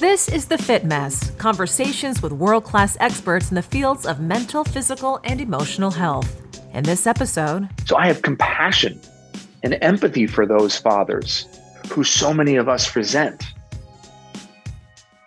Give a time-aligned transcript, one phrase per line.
[0.00, 4.62] This is The Fit Mess conversations with world class experts in the fields of mental,
[4.62, 6.40] physical, and emotional health.
[6.72, 9.00] In this episode, so I have compassion
[9.64, 11.48] and empathy for those fathers
[11.90, 13.42] who so many of us resent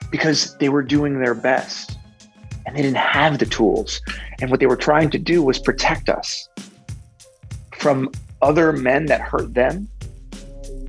[0.10, 1.98] because they were doing their best
[2.66, 4.02] and they didn't have the tools.
[4.40, 6.48] And what they were trying to do was protect us
[7.78, 8.10] from
[8.42, 9.90] other men that hurt them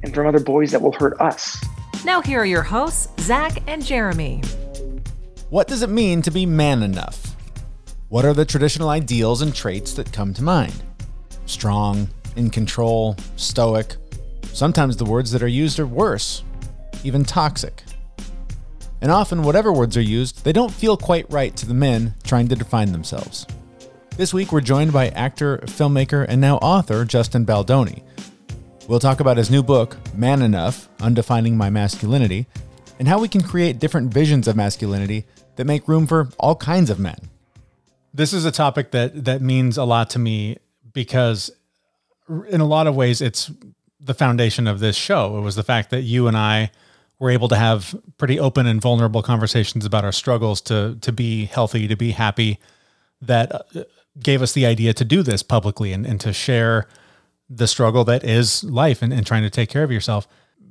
[0.05, 1.61] and from other boys that will hurt us.
[2.05, 4.43] Now, here are your hosts, Zach and Jeremy.
[5.50, 7.36] What does it mean to be man enough?
[8.08, 10.75] What are the traditional ideals and traits that come to mind?
[11.46, 13.94] Strong, in control, stoic.
[14.53, 16.43] Sometimes the words that are used are worse,
[17.04, 17.85] even toxic.
[19.00, 22.49] And often, whatever words are used, they don't feel quite right to the men trying
[22.49, 23.46] to define themselves.
[24.16, 28.03] This week, we're joined by actor, filmmaker, and now author Justin Baldoni.
[28.89, 32.47] We'll talk about his new book, Man Enough Undefining My Masculinity,
[32.98, 35.25] and how we can create different visions of masculinity
[35.56, 37.16] that make room for all kinds of men.
[38.12, 40.58] This is a topic that that means a lot to me
[40.92, 41.50] because
[42.48, 43.53] in a lot of ways it's
[44.00, 45.38] the foundation of this show.
[45.38, 46.72] It was the fact that you and I
[47.20, 51.44] were able to have pretty open and vulnerable conversations about our struggles to to be
[51.44, 52.58] healthy, to be happy
[53.20, 53.84] that uh,
[54.20, 56.88] gave us the idea to do this publicly and, and to share
[57.55, 60.27] the struggle that is life and, and trying to take care of yourself.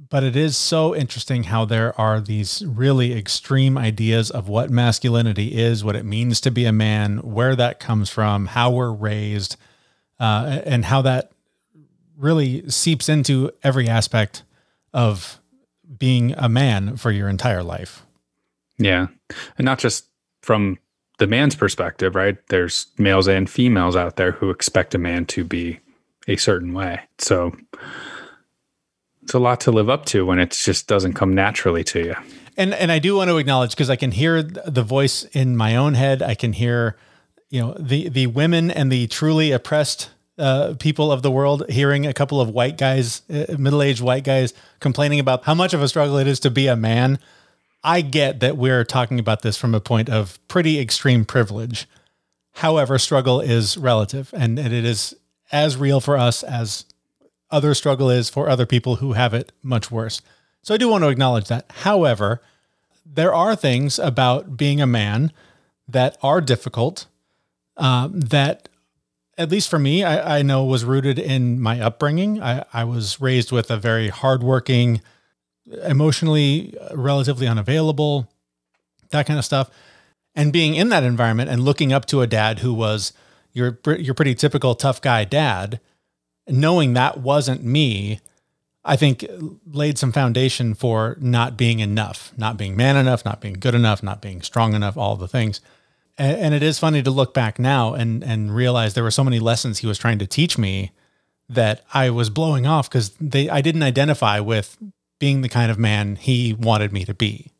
[0.09, 5.57] But it is so interesting how there are these really extreme ideas of what masculinity
[5.57, 9.55] is, what it means to be a man, where that comes from, how we're raised,
[10.19, 11.31] uh, and how that
[12.17, 14.43] really seeps into every aspect
[14.93, 15.39] of
[15.97, 18.05] being a man for your entire life.
[18.77, 19.07] Yeah.
[19.57, 20.07] And not just
[20.41, 20.77] from
[21.19, 22.37] the man's perspective, right?
[22.49, 25.79] There's males and females out there who expect a man to be
[26.27, 27.01] a certain way.
[27.17, 27.55] So
[29.23, 32.15] it's a lot to live up to when it just doesn't come naturally to you.
[32.57, 35.75] And and I do want to acknowledge because I can hear the voice in my
[35.75, 36.21] own head.
[36.21, 36.97] I can hear,
[37.49, 42.05] you know, the the women and the truly oppressed uh, people of the world hearing
[42.05, 45.81] a couple of white guys, uh, middle aged white guys, complaining about how much of
[45.81, 47.19] a struggle it is to be a man.
[47.83, 51.87] I get that we're talking about this from a point of pretty extreme privilege.
[52.55, 55.15] However, struggle is relative and, and it is
[55.51, 56.85] as real for us as
[57.49, 60.21] other struggle is for other people who have it much worse.
[60.61, 61.65] So I do want to acknowledge that.
[61.69, 62.41] However,
[63.05, 65.31] there are things about being a man
[65.87, 67.07] that are difficult,
[67.77, 68.69] um, that
[69.37, 72.41] at least for me, I, I, know was rooted in my upbringing.
[72.41, 75.01] I, I was raised with a very hardworking,
[75.83, 78.29] emotionally relatively unavailable,
[79.09, 79.69] that kind of stuff.
[80.35, 83.13] And being in that environment and looking up to a dad who was
[83.53, 85.79] your your pretty typical tough guy dad,
[86.47, 88.19] knowing that wasn't me,
[88.83, 89.25] I think
[89.65, 94.01] laid some foundation for not being enough, not being man enough, not being good enough,
[94.01, 95.61] not being strong enough, all the things.
[96.17, 99.23] And, and it is funny to look back now and and realize there were so
[99.23, 100.91] many lessons he was trying to teach me
[101.49, 104.77] that I was blowing off because they I didn't identify with
[105.19, 107.51] being the kind of man he wanted me to be.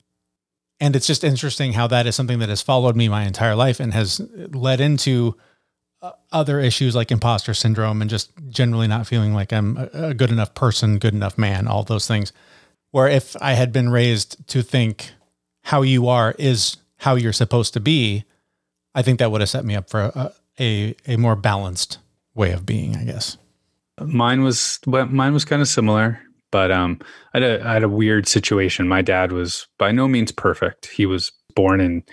[0.80, 3.80] And it's just interesting how that is something that has followed me my entire life
[3.80, 4.20] and has
[4.50, 5.36] led into
[6.32, 10.54] other issues like imposter syndrome and just generally not feeling like I'm a good enough
[10.54, 12.34] person, good enough man, all those things.
[12.92, 15.12] Where if I had been raised to think
[15.64, 18.26] how you are is how you're supposed to be,
[18.96, 22.00] I think that would have set me up for a, a, a more balanced
[22.34, 23.38] way of being, I guess.
[24.00, 26.20] Mine was well, mine was kind of similar,
[26.50, 27.00] but um,
[27.34, 28.88] I had, a, I had a weird situation.
[28.88, 30.88] My dad was by no means perfect.
[30.88, 32.04] He was born in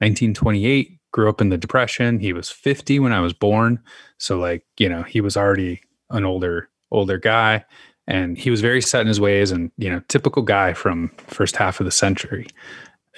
[0.00, 2.20] 1928 grew up in the depression.
[2.20, 3.80] He was 50 when i was born.
[4.18, 7.64] So like you know he was already an older older guy
[8.06, 11.56] and he was very set in his ways and you know typical guy from first
[11.56, 12.46] half of the century.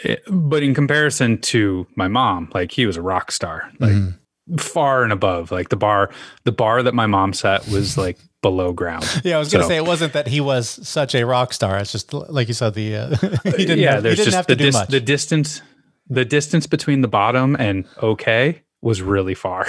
[0.03, 3.93] It, eh, but in comparison to my mom like he was a rock star like
[3.93, 4.57] mm-hmm.
[4.57, 5.51] far and above.
[5.51, 6.11] Like the bar
[6.45, 9.05] the bar that my mom set was like below ground.
[9.25, 11.79] Yeah i was gonna so, say it wasn't that he was such a rock star.
[11.79, 15.01] It's just like you said the uh, he didn't yeah there's just the, dis- the
[15.01, 15.63] distance
[16.11, 19.67] the distance between the bottom and okay was really far.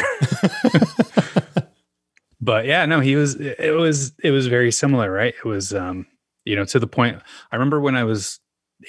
[2.41, 5.35] but yeah, no, he was it was it was very similar, right?
[5.37, 6.07] It was um,
[6.43, 7.21] you know, to the point
[7.51, 8.39] I remember when I was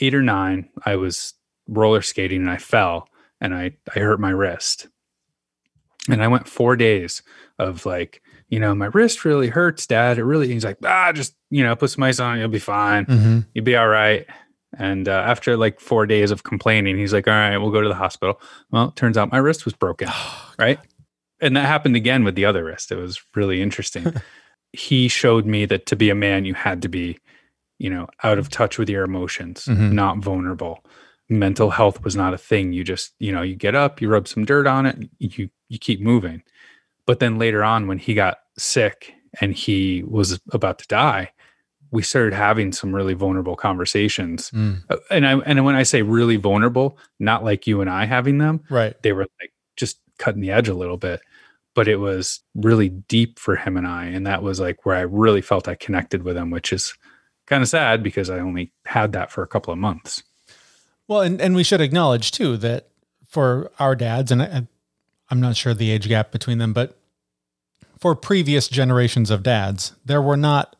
[0.00, 1.34] 8 or 9, I was
[1.68, 3.08] roller skating and I fell
[3.40, 4.88] and I I hurt my wrist.
[6.08, 7.22] And I went 4 days
[7.60, 10.18] of like, you know, my wrist really hurts, dad.
[10.18, 13.04] It really he's like, "Ah, just, you know, put some ice on, you'll be fine.
[13.06, 13.40] Mm-hmm.
[13.54, 14.26] You'll be all right."
[14.78, 17.88] And uh, after like four days of complaining, he's like, "All right, we'll go to
[17.88, 18.40] the hospital."
[18.70, 20.08] Well, turns out my wrist was broken,
[20.58, 20.78] right?
[21.40, 22.92] And that happened again with the other wrist.
[22.92, 24.14] It was really interesting.
[24.72, 27.18] he showed me that to be a man, you had to be,
[27.78, 29.94] you know, out of touch with your emotions, mm-hmm.
[29.94, 30.84] not vulnerable.
[31.28, 32.72] mental health was not a thing.
[32.72, 35.78] You just, you know, you get up, you rub some dirt on it, you you
[35.78, 36.42] keep moving.
[37.06, 41.32] But then later on when he got sick and he was about to die,
[41.92, 44.50] we started having some really vulnerable conversations.
[44.50, 44.82] Mm.
[44.90, 48.38] Uh, And I and when I say really vulnerable, not like you and I having
[48.38, 49.00] them, Right.
[49.02, 51.20] they were like just cutting the edge a little bit
[51.74, 55.00] but it was really deep for him and i and that was like where i
[55.00, 56.94] really felt i connected with him which is
[57.46, 60.22] kind of sad because i only had that for a couple of months
[61.08, 62.88] Well, and, and we should acknowledge too that
[63.26, 64.66] for our dads, and I,
[65.30, 66.96] I'm not sure the age gap between them, but
[67.98, 70.76] for previous generations of dads, there were not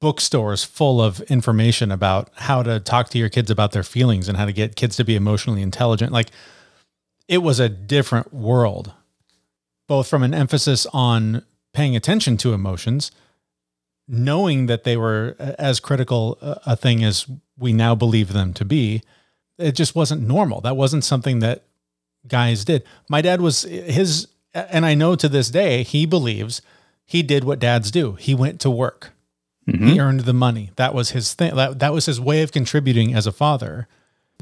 [0.00, 4.36] bookstores full of information about how to talk to your kids about their feelings and
[4.36, 6.12] how to get kids to be emotionally intelligent.
[6.12, 6.30] Like
[7.28, 8.92] it was a different world,
[9.88, 13.10] both from an emphasis on paying attention to emotions,
[14.06, 17.26] knowing that they were as critical a thing as
[17.58, 19.02] we now believe them to be
[19.58, 20.60] it just wasn't normal.
[20.60, 21.64] That wasn't something that
[22.26, 22.84] guys did.
[23.08, 26.62] My dad was his, and I know to this day, he believes
[27.04, 28.12] he did what dads do.
[28.14, 29.12] He went to work.
[29.66, 30.00] He mm-hmm.
[30.00, 30.70] earned the money.
[30.76, 31.54] That was his thing.
[31.54, 33.86] That, that was his way of contributing as a father.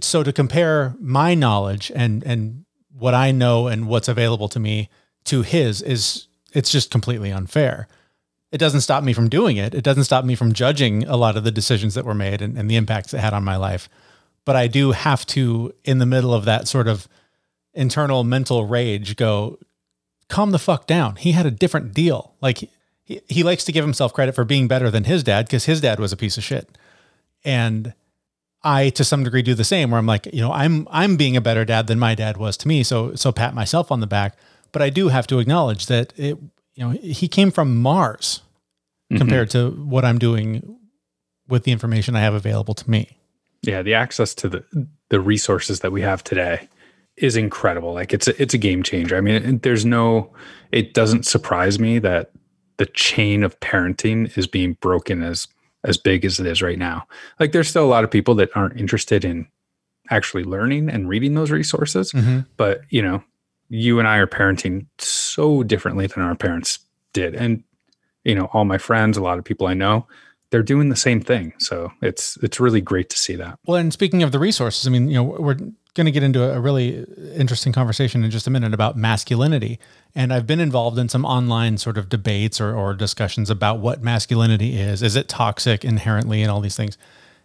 [0.00, 4.88] So to compare my knowledge and, and what I know and what's available to me
[5.24, 7.86] to his is, it's just completely unfair.
[8.50, 9.74] It doesn't stop me from doing it.
[9.74, 12.56] It doesn't stop me from judging a lot of the decisions that were made and,
[12.56, 13.88] and the impacts it had on my life
[14.44, 17.08] but I do have to, in the middle of that sort of
[17.74, 19.58] internal mental rage, go,
[20.28, 21.16] calm the fuck down.
[21.16, 22.34] He had a different deal.
[22.40, 22.68] Like
[23.10, 25.80] he, he likes to give himself credit for being better than his dad because his
[25.80, 26.68] dad was a piece of shit.
[27.44, 27.92] And
[28.62, 31.36] I, to some degree, do the same where I'm like, you know, I'm, I'm being
[31.36, 32.82] a better dad than my dad was to me.
[32.82, 34.36] So, so pat myself on the back.
[34.72, 36.38] But I do have to acknowledge that it,
[36.74, 38.42] you know, he came from Mars
[39.10, 39.18] mm-hmm.
[39.18, 40.78] compared to what I'm doing
[41.48, 43.18] with the information I have available to me.
[43.62, 44.64] yeah the access to the
[45.08, 46.68] the resources that we have today
[47.16, 50.32] is incredible like it's a, it's a game changer i mean there's no
[50.72, 52.30] it doesn't surprise me that
[52.80, 55.46] the chain of parenting is being broken as
[55.84, 57.06] as big as it is right now.
[57.38, 59.46] Like there's still a lot of people that aren't interested in
[60.08, 62.40] actually learning and reading those resources mm-hmm.
[62.56, 63.22] but you know
[63.68, 66.78] you and i are parenting so differently than our parents
[67.12, 67.34] did.
[67.34, 67.62] And
[68.24, 70.06] you know all my friends a lot of people i know
[70.50, 71.52] they're doing the same thing.
[71.58, 73.58] So it's it's really great to see that.
[73.66, 75.56] Well, and speaking of the resources, I mean, you know, we're
[75.94, 77.04] going to get into a really
[77.34, 79.78] interesting conversation in just a minute about masculinity.
[80.14, 84.02] And I've been involved in some online sort of debates or, or discussions about what
[84.02, 85.02] masculinity is.
[85.02, 86.96] Is it toxic inherently and all these things?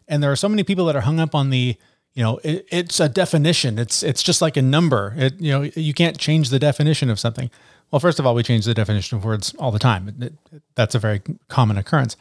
[0.07, 1.75] And there are so many people that are hung up on the,
[2.13, 3.77] you know, it, it's a definition.
[3.79, 5.13] It's it's just like a number.
[5.17, 7.49] It you know you can't change the definition of something.
[7.91, 10.07] Well, first of all, we change the definition of words all the time.
[10.07, 12.15] It- it- that's a very common occurrence.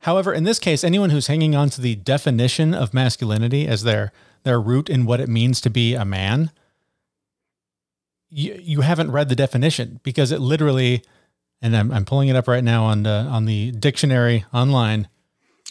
[0.00, 4.12] However, in this case, anyone who's hanging on to the definition of masculinity as their
[4.44, 6.50] their root in what it means to be a man,
[8.30, 11.02] you, you haven't read the definition because it literally,
[11.60, 15.08] and I'm, I'm pulling it up right now on the on the dictionary online.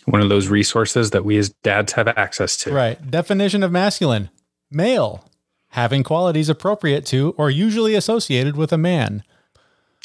[0.05, 2.73] one of those resources that we as dads have access to.
[2.73, 4.29] Right, definition of masculine:
[4.71, 5.29] male,
[5.69, 9.23] having qualities appropriate to or usually associated with a man.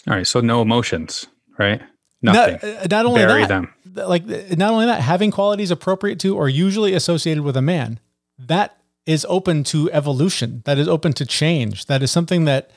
[0.07, 0.27] All right.
[0.27, 1.27] So no emotions,
[1.59, 1.83] right?
[2.23, 2.59] Nothing.
[2.63, 3.75] Not, uh, not only Bury that, them.
[3.95, 8.01] like not only that, having qualities appropriate to or usually associated with a man,
[8.39, 8.77] that
[9.07, 10.63] is open to evolution.
[10.65, 11.87] That is open to change.
[11.87, 12.71] That is something that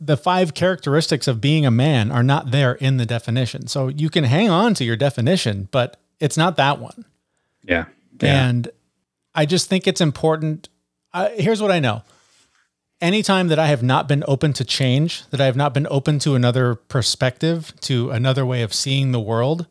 [0.00, 3.66] the five characteristics of being a man are not there in the definition.
[3.66, 7.04] So you can hang on to your definition, but it's not that one.
[7.62, 7.86] Yeah.
[8.20, 8.48] Yeah.
[8.48, 8.68] And
[9.34, 10.68] I just think it's important.
[11.12, 12.02] I, here's what I know.
[13.00, 16.18] Anytime that I have not been open to change, that I have not been open
[16.20, 19.66] to another perspective, to another way of seeing the world,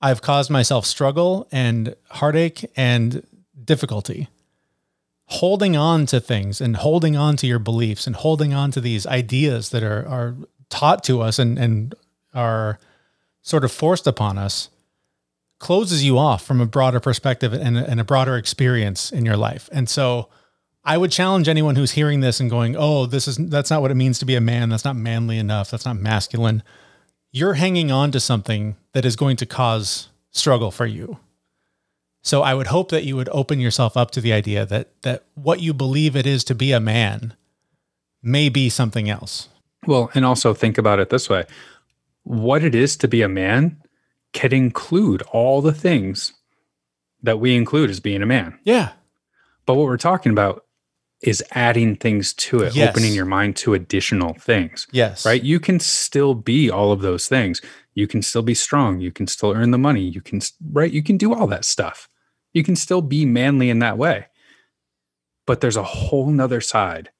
[0.00, 3.24] I've caused myself struggle and heartache and
[3.68, 4.28] difficulty.
[5.26, 9.06] Holding on to things and holding on to your beliefs and holding on to these
[9.06, 10.34] ideas that are, are
[10.70, 11.94] taught to us and, and
[12.34, 12.80] are
[13.42, 14.70] sort of forced upon us
[15.58, 19.68] closes you off from a broader perspective and, and a broader experience in your life.
[19.70, 20.28] And so
[20.84, 23.90] I would challenge anyone who's hearing this and going, "Oh, this is that's not what
[23.90, 24.70] it means to be a man.
[24.70, 25.70] That's not manly enough.
[25.70, 26.62] That's not masculine."
[27.30, 31.18] You're hanging on to something that is going to cause struggle for you.
[32.22, 35.24] So I would hope that you would open yourself up to the idea that that
[35.34, 37.34] what you believe it is to be a man
[38.22, 39.48] may be something else.
[39.86, 41.44] Well, and also think about it this way
[42.24, 43.80] what it is to be a man
[44.34, 46.34] can include all the things
[47.22, 48.58] that we include as being a man.
[48.64, 48.90] Yeah.
[49.64, 50.64] But what we're talking about
[51.22, 52.90] is adding things to it, Yes.
[52.90, 54.86] opening your mind to additional things.
[54.92, 55.24] Yes.
[55.24, 55.42] Right?
[55.42, 57.62] You can still be all of those things.
[57.98, 59.00] You can still be strong.
[59.00, 60.04] You can still earn the money.
[60.16, 60.40] You can,
[60.72, 60.92] right?
[60.98, 62.08] You can do all that stuff.
[62.54, 64.26] You can still be manly in that way.
[65.46, 67.10] but there's a whole nother side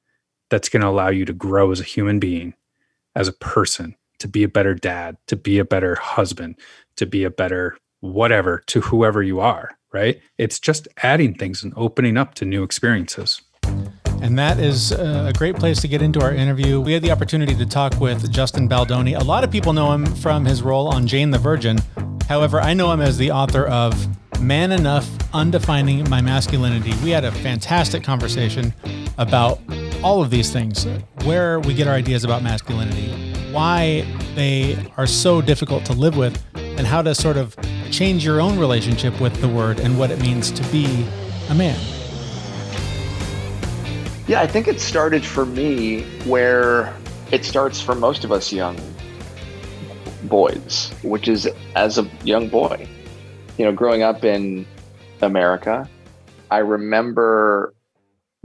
[0.50, 2.54] that's going to allow you to grow as a human being,
[3.14, 6.56] as a person, to be a better dad, to be a better husband,
[6.96, 10.20] to be a better whatever to whoever you are, right?
[10.38, 13.42] It's just adding things and opening up to new experiences.
[14.20, 16.80] And that is uh, a great place to get into our interview.
[16.80, 19.14] We had the opportunity to talk with Justin Baldoni.
[19.14, 21.78] A lot of people know him from his role on Jane the Virgin.
[22.28, 23.94] However, I know him as the author of
[24.40, 26.92] Man Enough Undefining My Masculinity.
[27.02, 28.74] We had a fantastic conversation
[29.18, 29.60] about
[30.02, 30.86] all of these things
[31.24, 36.42] where we get our ideas about masculinity, why they are so difficult to live with,
[36.54, 37.56] and how to sort of
[37.90, 41.06] change your own relationship with the word and what it means to be
[41.48, 41.97] a man.
[44.28, 46.94] Yeah, I think it started for me where
[47.32, 48.78] it starts for most of us young
[50.24, 52.86] boys, which is as a young boy.
[53.56, 54.66] You know, growing up in
[55.22, 55.88] America,
[56.50, 57.74] I remember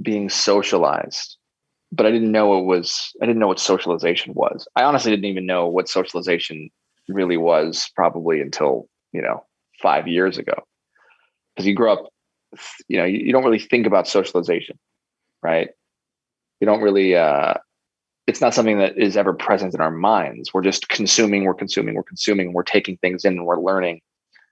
[0.02, 1.36] being socialized,
[1.92, 4.66] but I didn't know it was, I didn't know what socialization was.
[4.78, 6.70] I honestly didn't even know what socialization
[7.10, 9.44] really was probably until, you know,
[9.82, 10.54] five years ago.
[11.54, 12.10] Because you grow up,
[12.88, 14.80] you know, you, don't really think about socialization
[15.44, 15.70] right?
[16.60, 17.56] We don't really uh
[18.26, 20.54] it's not something that is ever present in our minds.
[20.54, 24.02] We're just consuming, we're consuming, we're consuming, we're taking things in and we're learning.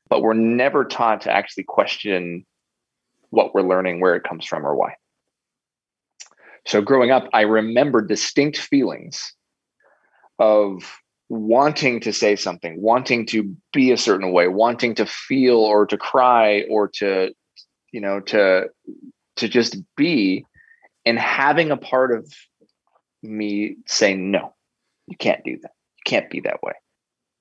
[0.10, 2.46] But we're never taught to actually question
[3.30, 4.96] what we're learning, where it comes from, or why.
[6.66, 9.34] So growing up, I remember distinct feelings
[10.38, 15.86] of wanting to say something, wanting to be a certain way, wanting to feel or
[15.86, 17.34] to cry or to,
[17.94, 18.68] you know, to
[19.38, 20.46] to just be
[21.06, 22.32] and having a part of
[23.24, 24.54] me saying no
[25.08, 25.72] you can't do that.
[25.98, 26.74] You can't be that way.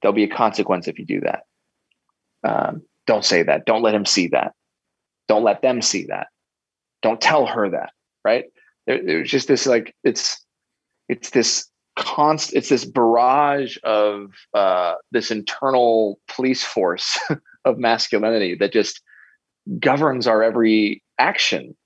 [0.03, 1.43] There'll be a consequence if you do that.
[2.43, 3.65] Um, don't say that.
[3.65, 4.55] Don't let him see that.
[5.29, 6.29] Don't let them see that.
[7.03, 7.91] Don't tell her that
[8.25, 8.45] right?
[8.87, 10.45] There, there's just this like it's
[11.09, 17.19] it's this constant it's this barrage of uh, this internal police force
[17.65, 19.03] of masculinity that just
[19.79, 21.77] governs our every action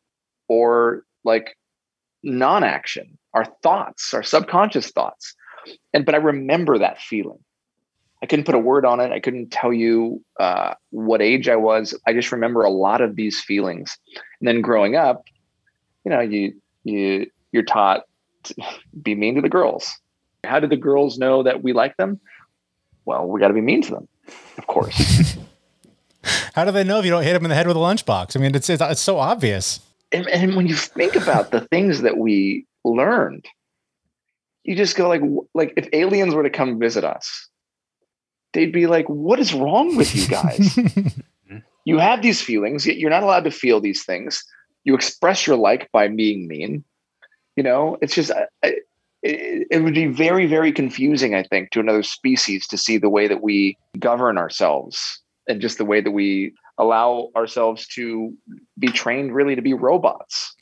[0.49, 1.57] or like
[2.25, 5.35] non-action our thoughts our subconscious thoughts.
[5.93, 7.39] And but i remember that feeling.
[8.23, 9.13] I couldn't put a word on it.
[9.13, 11.95] I couldn't tell you uh, what age i was.
[12.07, 13.99] I just remember a lot of these feelings.
[14.41, 15.25] And then growing up
[16.05, 16.55] you know you
[16.85, 18.05] you you're taught
[18.45, 18.55] to
[19.03, 19.93] be mean to the girls.
[20.45, 22.21] How do the girls know that we like them?
[23.05, 24.09] Well we got to be mean to them
[24.57, 25.37] of course.
[26.55, 28.37] How do they know if you don't hit them in the head with a lunchbox?
[28.37, 29.81] I mean, it's, it's, it's so obvious.
[30.13, 33.47] And, and when you think about the things that we learned
[34.65, 35.23] you just go like
[35.55, 37.49] like if aliens were to come visit us
[38.53, 40.79] they'd be like what is wrong with you guys?
[41.87, 44.43] You have these feelings yet you're not allowed to feel these things.
[44.85, 46.83] You express your like by being mean.
[47.57, 48.31] You know it's just
[48.63, 48.77] I,
[49.25, 53.09] it, it would be very very confusing i think to another species to see the
[53.09, 58.35] way that we govern ourselves and just the way that we allow ourselves to
[58.79, 60.55] be trained really to be robots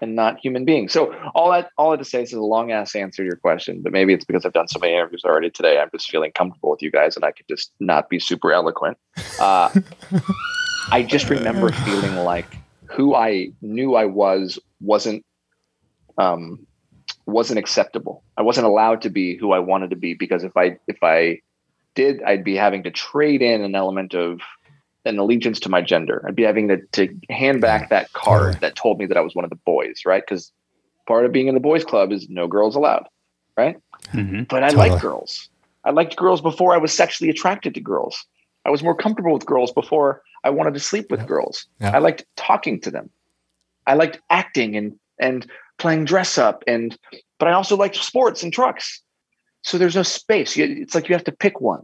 [0.00, 0.92] and not human beings.
[0.92, 3.80] So all that all I to say is a long ass answer to your question,
[3.82, 5.78] but maybe it's because I've done so many interviews already today.
[5.78, 8.98] I'm just feeling comfortable with you guys and I could just not be super eloquent.
[9.38, 9.70] Uh,
[10.90, 15.24] I just remember feeling like who I knew I was wasn't
[16.18, 16.66] um,
[17.26, 18.24] wasn't acceptable.
[18.36, 21.40] I wasn't allowed to be who I wanted to be because if I if I
[21.94, 24.40] did, I'd be having to trade in an element of
[25.04, 26.24] an allegiance to my gender.
[26.26, 29.34] I'd be having to, to hand back that card that told me that I was
[29.34, 30.22] one of the boys, right?
[30.26, 30.52] Because
[31.06, 33.08] part of being in the boys club is no girls allowed,
[33.56, 33.76] right?
[34.12, 34.44] Mm-hmm.
[34.44, 34.90] But I Totally.
[34.90, 35.48] liked girls.
[35.84, 38.24] I liked girls before I was sexually attracted to girls.
[38.64, 41.26] I was more comfortable with girls before I wanted to sleep with Yeah.
[41.26, 41.66] girls.
[41.80, 41.96] Yeah.
[41.96, 43.10] I liked talking to them.
[43.86, 45.46] I liked acting and and
[45.78, 46.96] playing dress up and
[47.40, 49.02] but I also liked sports and trucks.
[49.62, 50.56] So there's no space.
[50.56, 51.82] It's like you have to pick one.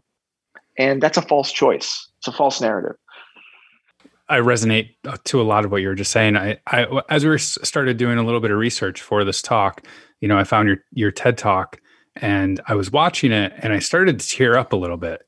[0.76, 2.08] And that's a false choice.
[2.18, 2.96] It's a false narrative.
[4.28, 6.36] I resonate uh, to a lot of what you were just saying.
[6.36, 9.86] I, I as we were started doing a little bit of research for this talk,
[10.20, 11.80] you know, I found your your TED talk
[12.16, 15.22] and I was watching it and I started to tear up a little bit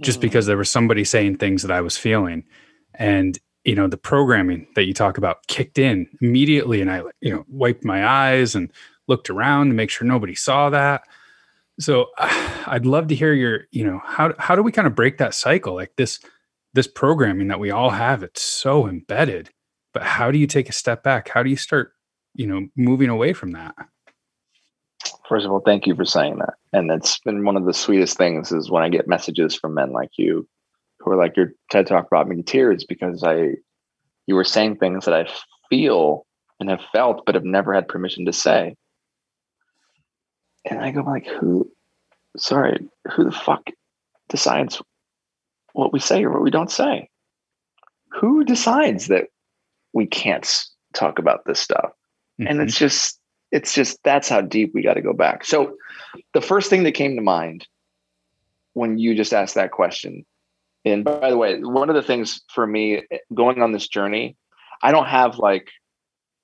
[0.00, 0.22] just mm.
[0.22, 2.44] because there was somebody saying things that I was feeling.
[2.94, 7.34] And you know, the programming that you talk about kicked in immediately and I you
[7.34, 8.70] know, wiped my eyes and
[9.08, 11.02] looked around to make sure nobody saw that.
[11.80, 15.18] So I'd love to hear your, you know, how how do we kind of break
[15.18, 16.20] that cycle like this
[16.74, 19.50] this programming that we all have it's so embedded
[19.92, 21.92] but how do you take a step back how do you start
[22.34, 23.74] you know moving away from that
[25.28, 26.54] First of all, thank you for saying that.
[26.72, 29.92] And it's been one of the sweetest things is when I get messages from men
[29.92, 30.46] like you
[31.00, 33.54] who are like, your TED talk brought me to tears because I,
[34.26, 35.26] you were saying things that I
[35.70, 36.26] feel
[36.60, 38.76] and have felt, but have never had permission to say.
[40.64, 41.70] And I go like, who,
[42.36, 43.62] sorry, who the fuck
[44.28, 44.82] decides
[45.72, 47.08] what we say or what we don't say?
[48.10, 49.28] Who decides that
[49.92, 50.48] we can't
[50.94, 51.92] talk about this stuff?
[52.40, 52.46] Mm-hmm.
[52.46, 53.18] And it's just,
[53.50, 55.44] it's just, that's how deep we got to go back.
[55.44, 55.76] So
[56.34, 57.66] the first thing that came to mind
[58.74, 60.24] when you just asked that question,
[60.84, 63.02] and by the way, one of the things for me
[63.34, 64.36] going on this journey,
[64.82, 65.68] I don't have like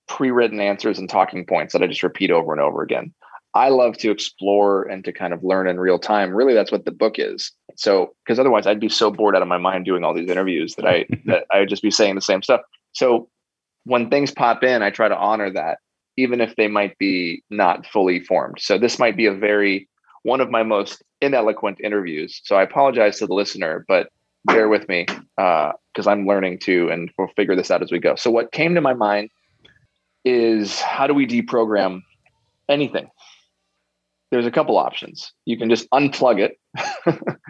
[0.07, 3.13] pre-written answers and talking points that I just repeat over and over again.
[3.55, 6.35] I love to explore and to kind of learn in real time.
[6.35, 7.51] Really, that's what the book is.
[7.79, 10.75] So, because otherwise, I'd be so bored out of my mind doing all these interviews
[10.75, 12.61] that I that I would just be saying the same stuff.
[12.93, 13.29] So,
[13.85, 15.79] when things pop in, I try to honor that,
[16.17, 18.59] even if they might be not fully formed.
[18.61, 19.89] So, this might be a very
[20.25, 22.41] one of my most ineloquent interviews.
[22.43, 24.09] So, I apologize to the listener, but
[24.45, 25.07] bear with me
[25.37, 28.17] because uh, I'm learning too, and we'll figure this out as we go.
[28.17, 29.31] So, what came to my mind
[30.25, 32.03] is how do we deprogram
[32.69, 33.09] anything?
[34.31, 35.33] There's a couple options.
[35.47, 36.59] You can just unplug it,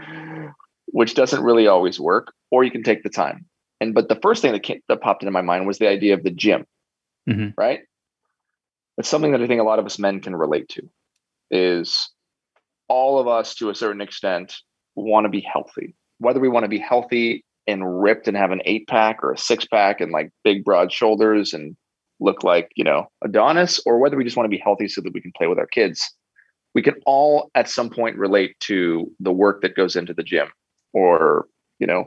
[0.87, 3.47] which doesn't really always work, or you can take the time.
[3.81, 6.15] And but the first thing that came, that popped into my mind was the idea
[6.15, 6.67] of the gym,
[7.29, 7.49] mm-hmm.
[7.57, 7.81] right?
[8.97, 10.89] It's something that I think a lot of us men can relate to.
[11.51, 12.11] Is
[12.89, 14.57] all of us to a certain extent
[14.95, 18.63] want to be healthy whether we want to be healthy and ripped and have an
[18.65, 21.77] eight pack or a six pack and like big broad shoulders and
[22.21, 25.15] look like you know adonis or whether we just want to be healthy so that
[25.15, 26.15] we can play with our kids
[26.75, 30.49] we can all at some point relate to the work that goes into the gym
[30.93, 31.47] or
[31.79, 32.07] you know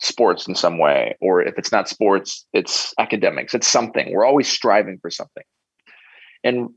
[0.00, 4.12] sports in some way or if it's not sports it's academics it's something.
[4.12, 5.44] We're always striving for something.
[6.44, 6.70] And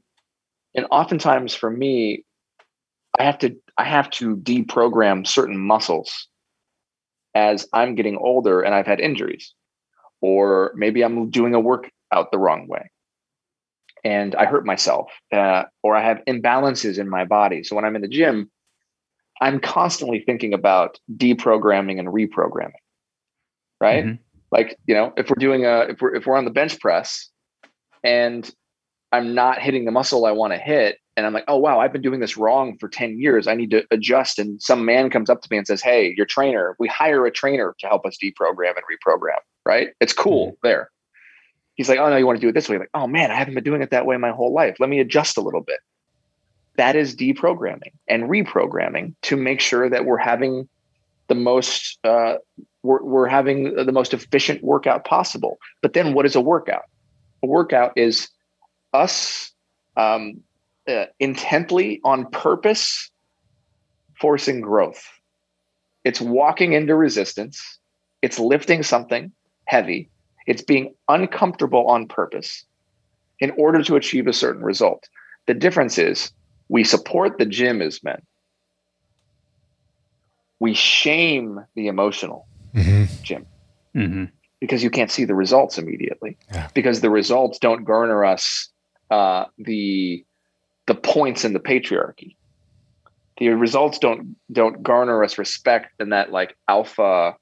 [0.75, 2.23] and oftentimes for me
[3.19, 6.27] i have to i have to deprogram certain muscles
[7.35, 9.53] as I'm getting older and I've had injuries,
[10.21, 12.90] or maybe I'm doing a workout the wrong way
[14.03, 17.63] and I hurt myself, uh, or I have imbalances in my body.
[17.63, 18.49] So when I'm in the gym,
[19.41, 22.73] I'm constantly thinking about deprogramming and reprogramming.
[23.79, 24.05] Right?
[24.05, 24.21] Mm-hmm.
[24.51, 27.29] Like, you know, if we're doing a if we're if we're on the bench press
[28.03, 28.49] and
[29.11, 31.91] I'm not hitting the muscle I want to hit, and I'm like, oh wow, I've
[31.91, 33.47] been doing this wrong for 10 years.
[33.47, 34.39] I need to adjust.
[34.39, 37.31] And some man comes up to me and says, Hey, your trainer, we hire a
[37.31, 39.39] trainer to help us deprogram and reprogram.
[39.65, 39.89] Right.
[39.99, 40.67] It's cool mm-hmm.
[40.67, 40.90] there.
[41.75, 42.77] He's like, Oh no, you want to do it this way?
[42.77, 44.77] Like, oh man, I haven't been doing it that way my whole life.
[44.79, 45.79] Let me adjust a little bit.
[46.77, 50.67] That is deprogramming and reprogramming to make sure that we're having
[51.27, 52.35] the most uh,
[52.83, 55.59] we're, we're having the most efficient workout possible.
[55.81, 56.83] But then what is a workout?
[57.43, 58.29] A workout is
[58.93, 59.51] us
[59.97, 60.41] um,
[60.87, 63.09] uh, intently on purpose
[64.19, 65.03] forcing growth.
[66.03, 67.79] It's walking into resistance.
[68.21, 69.31] It's lifting something
[69.65, 70.09] heavy.
[70.51, 72.65] It's being uncomfortable on purpose
[73.39, 75.07] in order to achieve a certain result.
[75.47, 76.33] The difference is
[76.67, 78.21] we support the gym as men.
[80.59, 83.05] We shame the emotional mm-hmm.
[83.23, 83.45] gym
[83.95, 84.25] mm-hmm.
[84.59, 86.37] because you can't see the results immediately.
[86.51, 86.67] Yeah.
[86.73, 88.67] Because the results don't garner us
[89.09, 90.25] uh, the
[90.87, 92.35] the points in the patriarchy.
[93.37, 97.37] The results don't don't garner us respect in that like alpha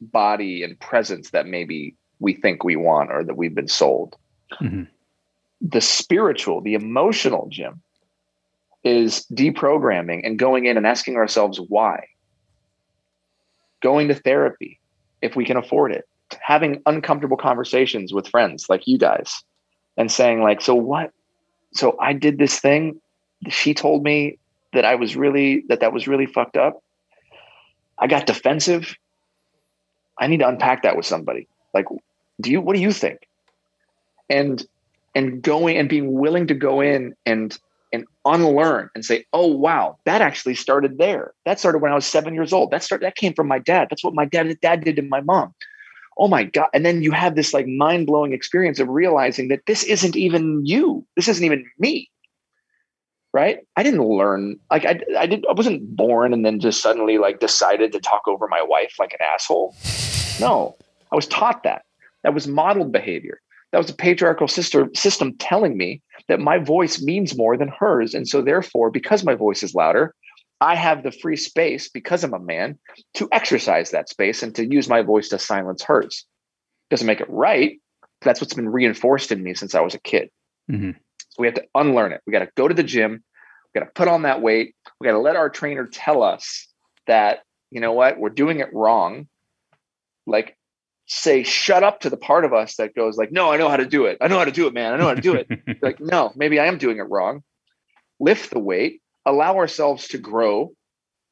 [0.00, 4.16] body and presence that maybe we think we want or that we've been sold.
[4.60, 4.84] Mm-hmm.
[5.60, 7.82] The spiritual, the emotional gym
[8.84, 12.06] is deprogramming and going in and asking ourselves why.
[13.82, 14.80] Going to therapy
[15.22, 16.08] if we can afford it.
[16.40, 19.42] Having uncomfortable conversations with friends like you guys
[19.96, 21.12] and saying like so what
[21.72, 23.00] so I did this thing.
[23.48, 24.38] She told me
[24.72, 26.82] that I was really that that was really fucked up.
[27.98, 28.94] I got defensive.
[30.18, 31.48] I need to unpack that with somebody.
[31.74, 31.86] Like,
[32.40, 33.28] do you what do you think?
[34.30, 34.66] And
[35.14, 37.58] and going and being willing to go in and
[37.92, 41.32] and unlearn and say, oh wow, that actually started there.
[41.46, 42.70] That started when I was seven years old.
[42.70, 43.88] That started that came from my dad.
[43.90, 45.54] That's what my dad dad did to my mom
[46.18, 49.84] oh my god and then you have this like mind-blowing experience of realizing that this
[49.84, 52.10] isn't even you this isn't even me
[53.32, 55.46] right i didn't learn like i, I didn't.
[55.48, 59.12] i wasn't born and then just suddenly like decided to talk over my wife like
[59.12, 59.74] an asshole
[60.40, 60.76] no
[61.12, 61.84] i was taught that
[62.28, 63.40] that was modeled behavior
[63.72, 68.12] that was a patriarchal sister system telling me that my voice means more than hers
[68.12, 70.14] and so therefore because my voice is louder
[70.60, 72.78] I have the free space because I'm a man
[73.14, 76.26] to exercise that space and to use my voice to silence hers.
[76.90, 77.78] Doesn't make it right.
[78.22, 80.30] That's what's been reinforced in me since I was a kid.
[80.70, 80.92] Mm-hmm.
[81.28, 82.22] So we have to unlearn it.
[82.26, 83.22] We got to go to the gym.
[83.72, 84.74] We got to put on that weight.
[85.00, 86.66] We got to let our trainer tell us
[87.06, 89.28] that, you know what, we're doing it wrong.
[90.26, 90.57] Like
[91.08, 93.78] say shut up to the part of us that goes like, no, I know how
[93.78, 94.18] to do it.
[94.20, 94.92] I know how to do it, man.
[94.92, 95.48] I know how to do it.
[95.82, 97.42] like, no, maybe I am doing it wrong.
[98.20, 100.72] Lift the weight, allow ourselves to grow,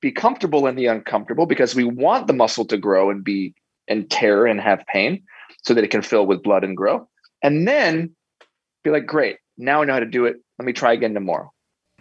[0.00, 3.54] be comfortable in the uncomfortable because we want the muscle to grow and be
[3.88, 5.22] and tear and have pain
[5.62, 7.06] so that it can fill with blood and grow.
[7.42, 8.16] And then
[8.82, 10.36] be like, great, now I know how to do it.
[10.58, 11.52] Let me try again tomorrow.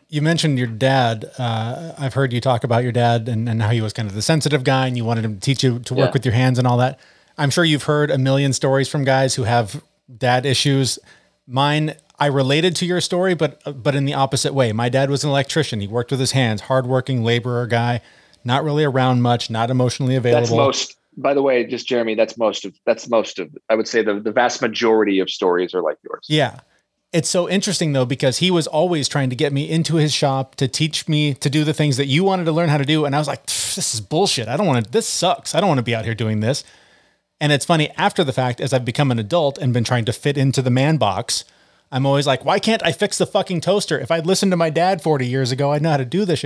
[0.07, 1.29] You mentioned your dad.
[1.37, 4.15] Uh, I've heard you talk about your dad and, and how he was kind of
[4.15, 6.13] the sensitive guy and you wanted him to teach you to work Yeah.
[6.13, 6.99] with your hands and all that.
[7.37, 9.83] I'm sure you've heard a million stories from guys who have
[10.17, 10.99] dad issues.
[11.47, 14.71] Mine, I related to your story, but but in the opposite way.
[14.71, 15.81] My dad was an electrician.
[15.81, 18.01] He worked with his hands, hardworking laborer guy,
[18.43, 20.41] not really around much, not emotionally available.
[20.41, 23.87] That's most by the way, just Jeremy, that's most of that's most of I would
[23.87, 26.25] say the, the vast majority of stories are like yours.
[26.27, 26.59] Yeah.
[27.13, 30.55] It's so interesting though, because he was always trying to get me into his shop
[30.55, 33.05] to teach me to do the things that you wanted to learn how to do.
[33.05, 34.49] And I was like, this is bullshit.
[34.49, 35.55] I don't want to, this sucks.
[35.55, 36.65] I don't want to be out here doing this.
[37.41, 40.13] And it's funny after the fact, as I've become an adult and been trying to
[40.13, 41.43] fit into the man box,
[41.91, 43.99] I'm always like, why can't I fix the fucking toaster?
[43.99, 46.45] If I'd listened to my dad 40 years ago, I'd know how to do this.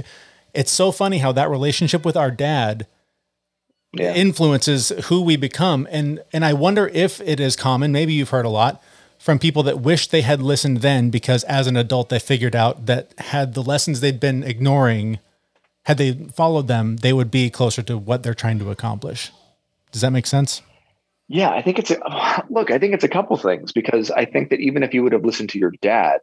[0.53, 2.87] It's so funny how that relationship with our dad
[3.93, 4.13] Yeah.
[4.13, 5.87] influences who we become.
[5.91, 8.81] And and I wonder if it is common, maybe you've heard a lot
[9.17, 12.85] from people that wish they had listened then because as an adult they figured out
[12.85, 15.19] that had the lessons they'd been ignoring,
[15.85, 19.31] had they followed them, they would be closer to what they're trying to accomplish.
[19.91, 20.61] Does that make sense?
[21.29, 24.49] Yeah, I think it's a look, I think it's a couple things because I think
[24.49, 26.19] that even if you would have listened to your dad,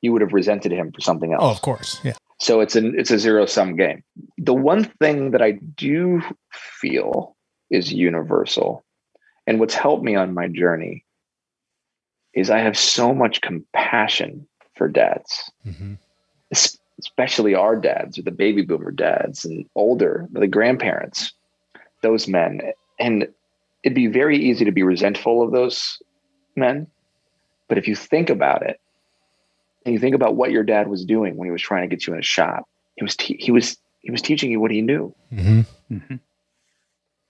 [0.00, 1.42] you would have resented him for something else.
[1.42, 2.00] Oh, of course.
[2.02, 2.14] Yeah.
[2.38, 4.02] So it's an it's a zero sum game.
[4.38, 7.36] The one thing that I do feel
[7.70, 8.84] is universal,
[9.46, 11.04] and what's helped me on my journey
[12.32, 15.94] is I have so much compassion for dads, hmm
[16.98, 21.32] especially our dads or the baby boomer dads and older, the grandparents,
[22.02, 22.60] those men.
[22.98, 23.28] And
[23.86, 26.02] it'd be very easy to be resentful of those
[26.56, 26.88] men.
[27.68, 28.80] But if you think about it,
[29.84, 32.04] and you think about what your dad was doing when he was trying to get
[32.04, 34.82] you in a shop, he was te- he was he was teaching you what he
[34.82, 36.18] knew, hmm Mhm.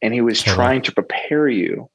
[0.01, 0.55] and he was Totally.
[0.57, 1.91] trying to prepare you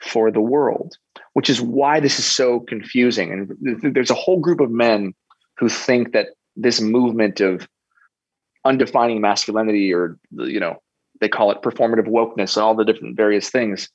[0.00, 0.96] for the world,
[1.34, 3.30] which is why this is so confusing.
[3.30, 5.12] And th- there's a whole group of men
[5.58, 7.68] who think that this movement of
[8.64, 10.80] undefining masculinity, or you know,
[11.20, 13.88] they call it performative wokeness, and all the different various things,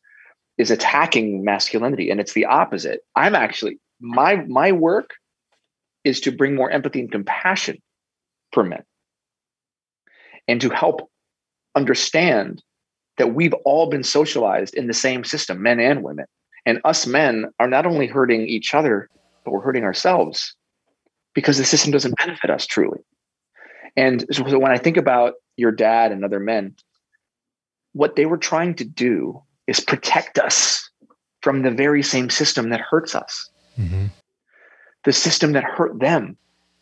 [0.57, 3.01] is attacking masculinity, and it's the opposite.
[3.15, 5.11] I'm actually my my work
[6.03, 7.81] is to bring more empathy and compassion
[8.51, 8.83] for men,
[10.47, 11.09] and to help
[11.75, 12.61] understand
[13.17, 16.25] that we've all been socialized in the same system, men and women.
[16.65, 19.09] And us men are not only hurting each other,
[19.43, 20.55] but we're hurting ourselves
[21.35, 22.99] because the system doesn't benefit us truly.
[23.95, 26.75] And so when I think about your dad and other men,
[27.93, 30.89] what they were trying to do is protect us
[31.41, 34.07] from the very same system that hurts us, hmm
[35.03, 36.37] the system that hurt them.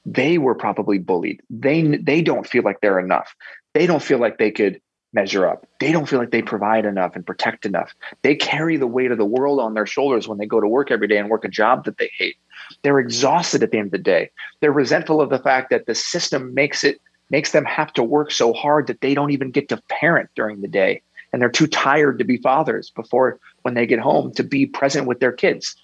[0.06, 1.41] They were probably bullied.
[1.50, 3.36] They they don't feel like they're enough.
[3.74, 4.82] They don't feel like they could
[5.13, 5.67] measure up.
[5.80, 7.93] They don't feel like they provide enough and protect enough.
[8.21, 10.89] They carry the weight of the world on their shoulders when they go to work
[10.89, 12.38] every day and work a job that they hate.
[12.82, 14.32] They're exhausted at the end of the day.
[14.60, 18.32] They're resentful of the fact that the system makes it makes them have to work
[18.32, 21.67] so hard that they don't even get to parent during the day and they're too
[21.67, 25.76] tired to be fathers before when they get home to be present with their kids.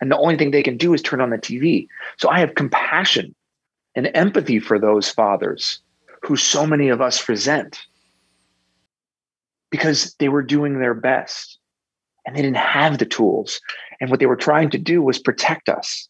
[0.00, 1.86] And the only thing they can do is turn on the TV.
[2.16, 3.34] So I have compassion
[3.94, 5.80] and empathy for those fathers
[6.22, 7.80] who so many of us resent
[9.70, 11.58] because they were doing their best
[12.24, 13.60] and they didn't have the tools.
[14.00, 16.08] And what they were trying to do was protect us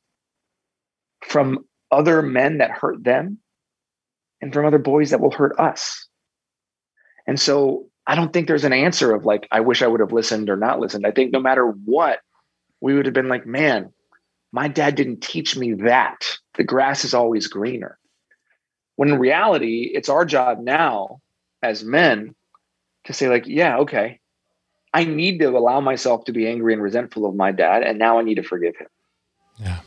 [1.24, 3.38] from other men that hurt them
[4.40, 6.06] and from other boys that will hurt us.
[7.26, 10.12] And so I don't think there's an answer of like, I wish I would have
[10.12, 11.06] listened or not listened.
[11.06, 12.20] I think no matter what,
[12.80, 13.92] we would have been like, man,
[14.52, 16.38] my dad didn't teach me that.
[16.54, 17.98] The grass is always greener.
[18.94, 21.20] When in reality, it's our job now
[21.62, 22.34] as men
[23.04, 24.20] to say, like, yeah, okay,
[24.94, 27.82] I need to allow myself to be angry and resentful of my dad.
[27.82, 28.88] And now I need to forgive him
[29.58, 29.80] Yeah.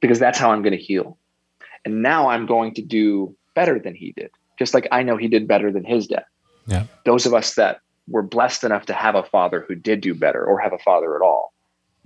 [0.00, 1.18] because that's how I'm going to heal.
[1.84, 5.28] And now I'm going to do better than he did, just like I know he
[5.28, 6.24] did better than his dad.
[6.66, 6.86] Yeah.
[7.04, 10.44] Those of us that were blessed enough to have a father who did do better
[10.44, 11.52] or have a father at all.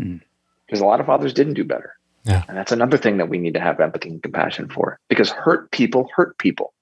[0.00, 0.20] Mm.
[0.66, 1.94] Because a lot of fathers didn't do better.
[2.24, 2.42] Yeah.
[2.48, 5.70] And that's another thing that we need to have empathy and compassion for because hurt
[5.70, 6.72] people hurt people.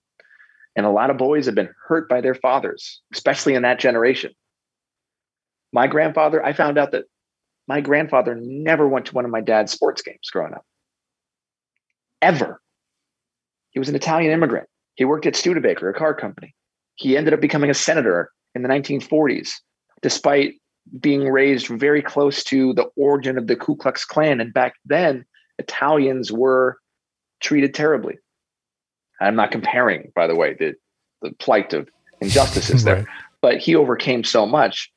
[0.75, 4.33] And a lot of boys have been hurt by their fathers, especially in that generation.
[5.73, 7.05] My grandfather, I found out that
[7.69, 10.65] my grandfather never went to one of my dad's sports games growing up.
[12.23, 12.61] Ever.
[13.75, 14.69] He was an Italian immigrant.
[14.95, 16.55] He worked at Studebaker, a car company.
[16.95, 19.55] He ended up becoming a senator in the 1940s,
[20.01, 20.55] despite
[21.01, 24.41] being raised very close to the origin of the Ku Klux Klan.
[24.41, 25.25] And back then,
[25.59, 26.79] Italians were
[27.41, 28.15] treated terribly.
[29.21, 30.75] I'm not comparing, by the way, the,
[31.23, 31.89] the plight of
[32.21, 32.97] injustices right.
[32.97, 33.07] there,
[33.41, 34.91] but he overcame so much.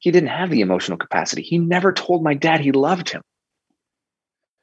[0.00, 1.42] He didn't have the emotional capacity.
[1.42, 3.22] He never told my dad he loved him.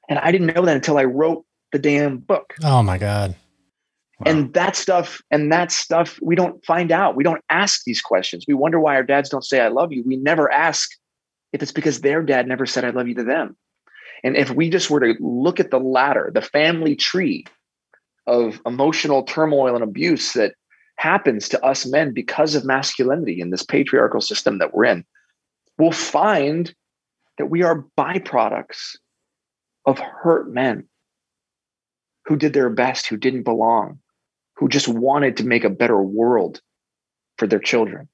[0.08, 2.54] And I didn't know that until I wrote the damn book.
[2.64, 3.36] Oh my God.
[4.20, 4.32] Wow.
[4.32, 7.16] And that stuff, and that stuff, we don't find out.
[7.16, 8.46] We don't ask these questions.
[8.48, 10.04] We wonder why our dads don't say, I love you.
[10.06, 10.90] We never ask
[11.52, 13.58] if it's because their dad never said, I love you to them.
[14.24, 17.46] And if we just were to look at the ladder, the family tree
[18.26, 20.54] of emotional turmoil and abuse that
[20.98, 25.06] happens to us men because of masculinity in this patriarchal system that we're in,
[25.78, 26.74] we'll find
[27.38, 28.96] that we are byproducts
[29.86, 30.88] of hurt men
[32.26, 34.00] who did their best, who didn't belong,
[34.56, 36.62] who just wanted to make a better world
[37.38, 38.08] for their children,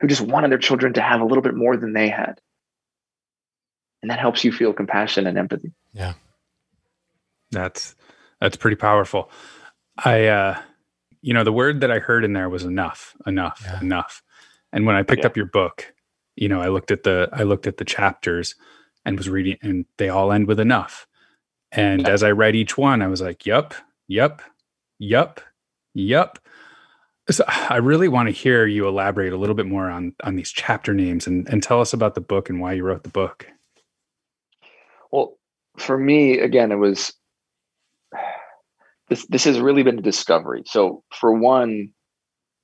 [0.00, 2.40] who just wanted their children to have a little bit more than they had.
[4.02, 5.72] And that helps you feel compassion and empathy.
[5.92, 6.14] Yeah.
[7.50, 7.96] That's
[8.40, 9.30] that's pretty powerful.
[9.96, 10.60] I uh
[11.20, 13.80] you know, the word that I heard in there was enough, enough, yeah.
[13.80, 14.22] enough.
[14.72, 15.26] And when I picked yeah.
[15.26, 15.92] up your book,
[16.36, 18.54] you know, I looked at the I looked at the chapters
[19.04, 21.06] and was reading and they all end with enough.
[21.72, 22.08] And yeah.
[22.10, 23.74] as I read each one, I was like, "Yep,
[24.06, 24.40] yep,
[24.98, 25.40] yep,
[25.98, 26.38] yep."
[27.30, 30.52] So I really want to hear you elaborate a little bit more on on these
[30.52, 33.46] chapter names and and tell us about the book and why you wrote the book.
[35.10, 35.38] Well,
[35.78, 37.12] for me, again, it was
[39.08, 39.26] this.
[39.26, 40.62] This has really been a discovery.
[40.66, 41.90] So, for one,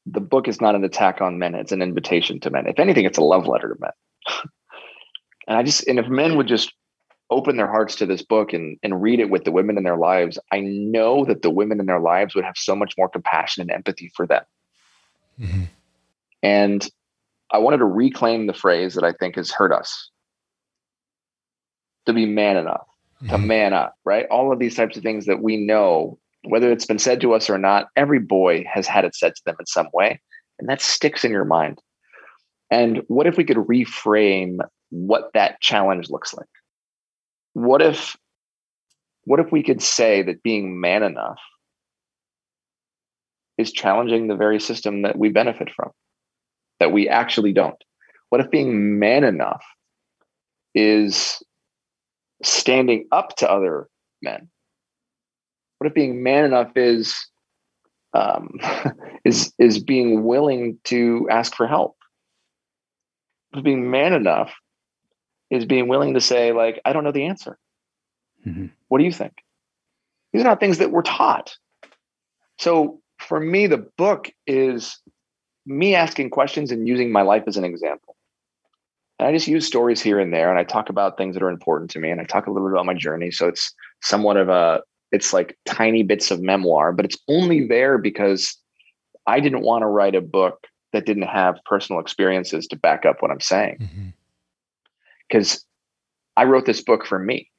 [0.07, 2.67] the book is not an attack on men; it's an invitation to men.
[2.67, 3.91] If anything, it's a love letter to men.
[5.49, 6.73] and I just and if men would just
[7.31, 9.97] open their hearts to this book and, and read it with the women in their
[9.97, 13.63] lives, I know that the women in their lives would have so much more compassion
[13.63, 14.43] and empathy for them.
[15.41, 15.63] Mm-hmm.
[16.43, 16.89] And
[17.51, 20.11] I wanted to reclaim the phrase that I think has hurt us
[22.07, 22.87] to be man enough,
[23.23, 23.31] mm-hmm.
[23.31, 24.27] to man up, right?
[24.31, 27.49] All of these types of things that we know, whether it's been said to us
[27.49, 30.21] or not, every boy has had it said to them in some way.
[30.59, 31.81] And that sticks in your mind.
[32.71, 34.59] And what if we could reframe
[34.91, 36.47] what that challenge looks like?
[37.55, 38.17] What if
[39.25, 41.39] what if we could say that being man enough
[43.57, 45.91] is challenging the very system that we benefit from
[46.81, 47.83] that we actually don't?
[48.29, 49.65] What if being man enough
[50.75, 51.43] is
[52.43, 53.89] standing up to other
[54.21, 54.51] men?
[55.79, 57.17] What if being man enough is
[58.13, 58.59] um,
[59.25, 61.97] is is being willing to ask for help?
[63.63, 64.53] Being man enough
[65.51, 67.59] is being willing to say, like, I don't know the answer.
[68.47, 68.67] Mm-hmm.
[68.89, 69.33] What do you think?
[70.33, 71.57] These are not things that we're taught.
[72.59, 74.99] So for me, the book is
[75.67, 78.17] me asking questions and using my life as an example.
[79.19, 81.51] And I just use stories here and there, and I talk about things that are
[81.51, 83.31] important to me, and I talk a little bit about my journey.
[83.31, 87.97] So it's somewhat of a, it's like tiny bits of memoir, but it's only there
[87.97, 88.59] because
[89.27, 93.23] I didn't want to write a book that didn't have personal experiences to back up
[93.23, 93.79] what I'm saying.
[93.81, 94.09] Mm-hmm
[95.35, 95.65] because
[96.37, 97.51] I wrote this book for me.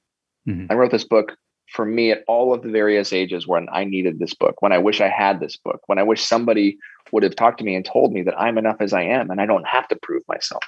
[0.47, 0.67] Mm-hmm.
[0.69, 1.35] I wrote this book
[1.67, 4.77] for me at all of the various ages when I needed this book, when I
[4.77, 6.77] wish I had this book, when I wish somebody
[7.11, 9.41] would have talked to me and told me that I'm enough as I am and
[9.41, 10.63] I don't have to prove myself.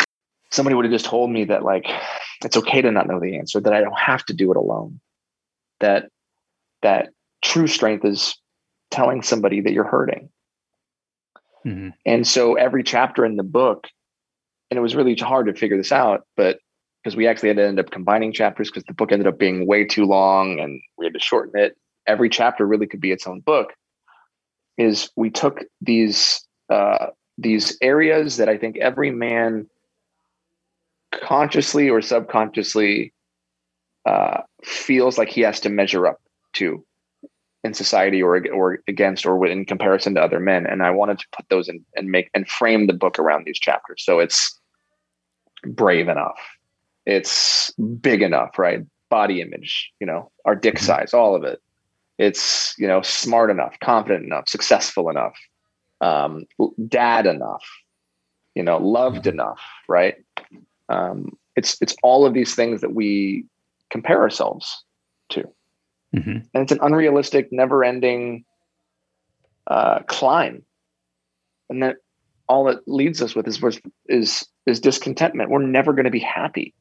[0.52, 1.86] Somebody would have just told me that, like,
[2.43, 5.00] it's okay to not know the answer, that I don't have to do it alone,
[5.80, 6.10] that
[6.82, 7.10] that
[7.41, 8.36] true strength is
[8.91, 10.30] telling somebody that you're hurting.
[11.65, 11.89] Mm-hmm.
[12.06, 13.88] And so every chapter in the book,
[14.70, 16.60] and it was really hard to figure this out, but
[17.04, 19.68] because we actually had to end up combining chapters because the book ended up being
[19.68, 21.78] way too long and we had to shorten it.
[22.06, 23.74] Every chapter really could be its own book.
[24.78, 27.08] Is we took these uh,
[27.38, 29.68] these areas that I think every man
[31.12, 33.14] consciously or subconsciously
[34.06, 36.20] uh, feels like he has to measure up
[36.54, 36.86] to
[37.64, 41.26] in society or or against or in comparison to other men and i wanted to
[41.36, 44.60] put those in and make and frame the book around these chapters so it's
[45.66, 46.40] brave enough
[47.08, 48.82] it's big enough, right?
[49.10, 50.86] Body image, you know, our dick mm-hmm.
[50.86, 51.62] size, all of it.
[52.17, 55.36] It's, you know, smart enough, confident enough, successful enough,
[56.02, 56.46] um,
[56.88, 57.63] dad enough,
[58.56, 59.39] you know, loved mm-hmm.
[59.39, 60.15] enough, right?
[60.89, 63.46] Um, it's it's all of these things that we
[63.89, 64.84] compare ourselves
[65.30, 65.43] to,
[66.15, 66.30] mm-hmm.
[66.30, 68.46] and it's an unrealistic, never-ending
[69.67, 70.63] uh, climb,
[71.70, 71.98] and that
[72.48, 73.62] all it leads us with is
[74.08, 75.50] is is discontentment.
[75.50, 76.74] We're never going to be happy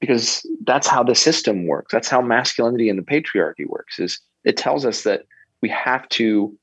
[0.00, 4.56] because that's how the system works that's how masculinity and the patriarchy works is it
[4.56, 5.24] tells us that
[5.62, 6.56] we have to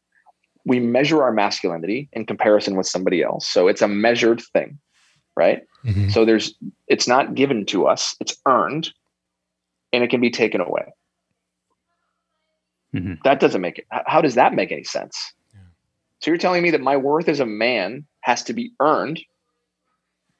[0.66, 4.78] we measure our masculinity in comparison with somebody else so it's a measured thing
[5.36, 6.10] right Mm-hmm.
[6.10, 6.56] So there's
[6.88, 8.92] it's not given to us, it's earned
[9.94, 10.94] and it can be taken away.
[12.94, 13.16] Mm-hmm.
[13.24, 15.34] That doesn't make it how does that make any sense?
[15.54, 15.60] Yeah.
[16.22, 19.22] So you're telling me that my worth as a man has to be earned,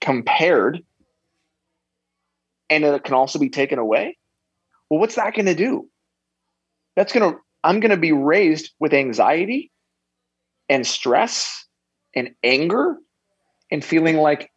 [0.02, 0.84] compared,
[2.70, 4.18] and it can also be taken away?
[4.90, 5.90] Well, what's that going to do?
[6.96, 9.72] That's going to I'm going to be raised with anxiety
[10.70, 11.66] and stress
[12.16, 12.98] and anger
[13.72, 14.52] and feeling like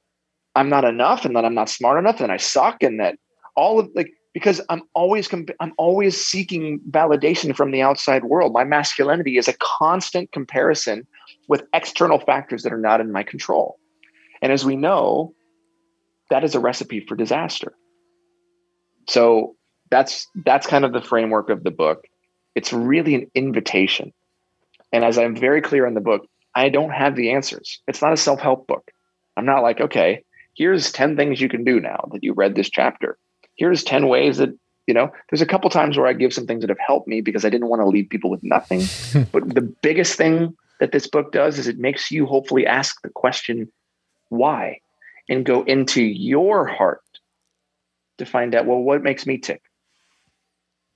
[0.54, 3.18] I'm not enough and that I'm not smart enough and I suck and that
[3.56, 8.52] all of like because I'm always comp- I'm always seeking validation from the outside world.
[8.52, 11.06] My masculinity is a constant comparison
[11.48, 13.78] with external factors that are not in my control.
[14.42, 15.34] And as we know,
[16.30, 17.74] that is a recipe for disaster.
[19.08, 19.56] So
[19.90, 22.04] that's that's kind of the framework of the book.
[22.54, 24.12] It's really an invitation.
[24.92, 27.80] And as I'm very clear in the book, I don't have the answers.
[27.86, 28.90] It's not a self-help book.
[29.36, 32.70] I'm not like, okay, here's 10 things you can do now that you read this
[32.70, 33.18] chapter.
[33.54, 34.50] Here's 10 ways that,
[34.86, 37.20] you know, there's a couple times where I give some things that have helped me
[37.20, 38.80] because I didn't want to leave people with nothing.
[39.32, 43.10] but the biggest thing that this book does is it makes you hopefully ask the
[43.10, 43.70] question,
[44.30, 44.80] why?
[45.28, 47.02] And go into your heart
[48.18, 49.62] to find out, well, what makes me tick?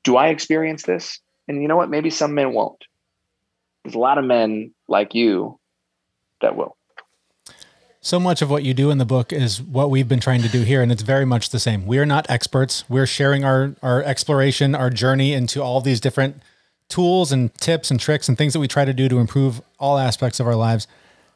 [0.04, 1.20] Do I experience this?
[1.48, 1.90] And you know what?
[1.90, 2.84] Maybe some men won't.
[3.84, 5.58] There's a lot of men like you
[6.40, 6.76] that will.
[8.00, 10.48] So much of what you do in the book is what we've been trying to
[10.48, 11.86] do here, and it's very much the same.
[11.86, 12.84] We are not experts.
[12.88, 16.42] We're sharing our our exploration, our journey into all these different
[16.88, 19.98] tools and tips and tricks and things that we try to do to improve all
[19.98, 20.88] aspects of our lives.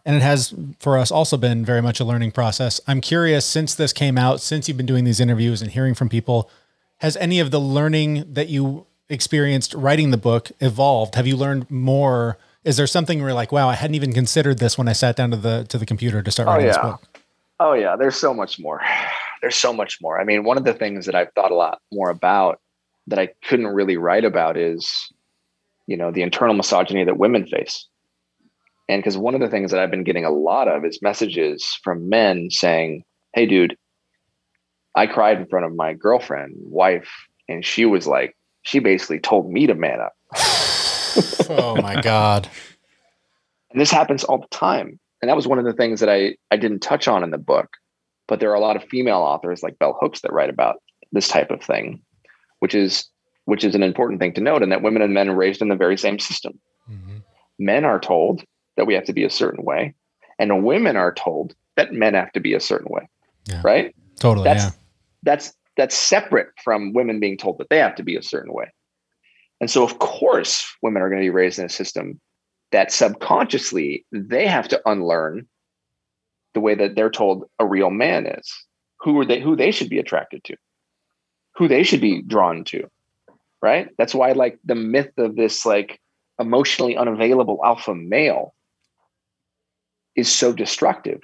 [0.06, 2.80] And it has for us also been very much a learning process.
[2.86, 6.08] I'm curious since this came out, since you've been doing these interviews and hearing from
[6.08, 6.48] people,
[6.98, 11.16] has any of the learning that you experienced writing the book evolved?
[11.16, 14.58] Have you learned more is there something where you're like, wow, I hadn't even considered
[14.58, 16.72] this when I sat down to the to the computer to start oh, writing yeah.
[16.72, 17.02] this book?
[17.60, 18.82] Oh yeah, there's so much more.
[19.42, 20.18] There's so much more.
[20.18, 22.58] I mean, one of the things that I've thought a lot more about
[23.06, 25.12] that I couldn't really write about is,
[25.86, 27.86] you know, the internal misogyny that women face.
[28.88, 31.78] And because one of the things that I've been getting a lot of is messages
[31.82, 33.02] from men saying,
[33.34, 33.76] Hey, dude,
[34.94, 37.10] I cried in front of my girlfriend, wife,
[37.48, 40.12] and she was like, she basically told me to man up.
[41.50, 42.48] oh my god.
[43.70, 44.98] And this happens all the time.
[45.20, 47.38] And that was one of the things that I I didn't touch on in the
[47.38, 47.68] book.
[48.28, 50.76] But there are a lot of female authors like Bell Hooks that write about
[51.12, 52.00] this type of thing,
[52.58, 53.08] which is
[53.44, 55.68] which is an important thing to note, and that women and men are raised in
[55.68, 56.58] the very same system.
[56.90, 57.18] Mm-hmm.
[57.58, 58.44] Men are told
[58.76, 59.94] that we have to be a certain way,
[60.38, 63.08] and women are told that men have to be a certain way.
[63.46, 63.60] Yeah.
[63.64, 63.94] Right?
[64.18, 64.44] Totally.
[64.44, 64.70] That's yeah.
[65.22, 68.72] that's that's separate from women being told that they have to be a certain way.
[69.60, 72.20] And so, of course, women are going to be raised in a system
[72.72, 75.46] that subconsciously they have to unlearn
[76.54, 78.52] the way that they're told a real man is,
[79.00, 80.56] who are they, who they should be attracted to,
[81.54, 82.90] who they should be drawn to,
[83.62, 83.88] right?
[83.98, 86.00] That's why, like the myth of this like
[86.38, 88.54] emotionally unavailable alpha male
[90.16, 91.20] is so destructive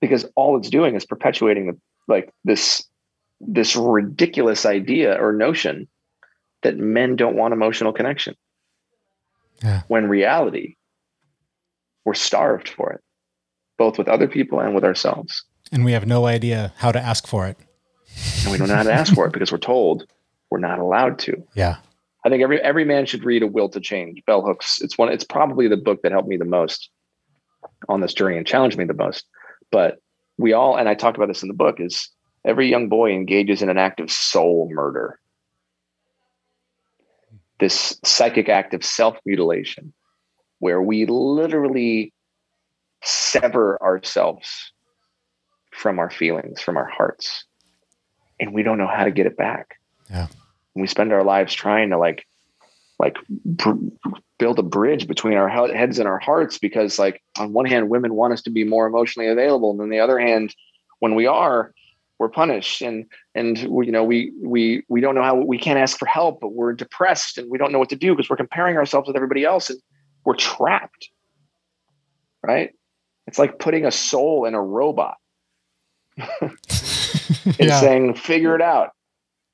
[0.00, 2.86] because all it's doing is perpetuating the like this
[3.40, 5.88] this ridiculous idea or notion
[6.62, 8.34] that men don't want emotional connection.
[9.62, 9.82] Yeah.
[9.88, 10.76] When reality,
[12.04, 13.00] we're starved for it,
[13.78, 15.44] both with other people and with ourselves.
[15.72, 17.56] And we have no idea how to ask for it.
[18.42, 20.06] And we don't know how to ask for it because we're told
[20.50, 21.42] we're not allowed to.
[21.54, 21.76] Yeah.
[22.24, 24.22] I think every every man should read A Will to Change.
[24.26, 24.80] Bell Hooks.
[24.80, 25.10] It's one.
[25.10, 26.90] It's probably the book that helped me the most
[27.88, 29.26] on this journey and challenged me the most.
[29.70, 29.98] But
[30.38, 32.08] we all, and I talk about this in the book, is
[32.44, 35.18] every young boy engages in an act of soul murder
[37.58, 39.92] this psychic act of self mutilation,
[40.58, 42.12] where we literally
[43.02, 44.72] sever ourselves
[45.72, 47.44] from our feelings, from our hearts,
[48.40, 49.76] and we don't know how to get it back.
[50.10, 50.26] Yeah.
[50.74, 52.26] And we spend our lives trying to like,
[52.98, 53.72] like br-
[54.38, 58.14] build a bridge between our heads and our hearts because, like, on one hand, women
[58.14, 60.54] want us to be more emotionally available, and on the other hand,
[61.00, 61.72] when we are,
[62.18, 62.82] we're punished.
[62.82, 66.06] And and we, you know we we we don't know how we can't ask for
[66.06, 69.06] help but we're depressed and we don't know what to do because we're comparing ourselves
[69.06, 69.80] with everybody else and
[70.24, 71.10] we're trapped.
[72.42, 72.70] Right?
[73.26, 75.16] It's like putting a soul in a robot.
[77.46, 77.80] It's yeah.
[77.80, 78.90] saying figure it out.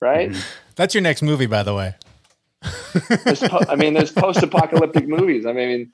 [0.01, 0.31] Right?
[0.31, 0.41] Mm-hmm.
[0.77, 1.95] that's your next movie by the way
[2.63, 5.47] po- I mean, there's post-apocalyptic movies.
[5.47, 5.93] I mean,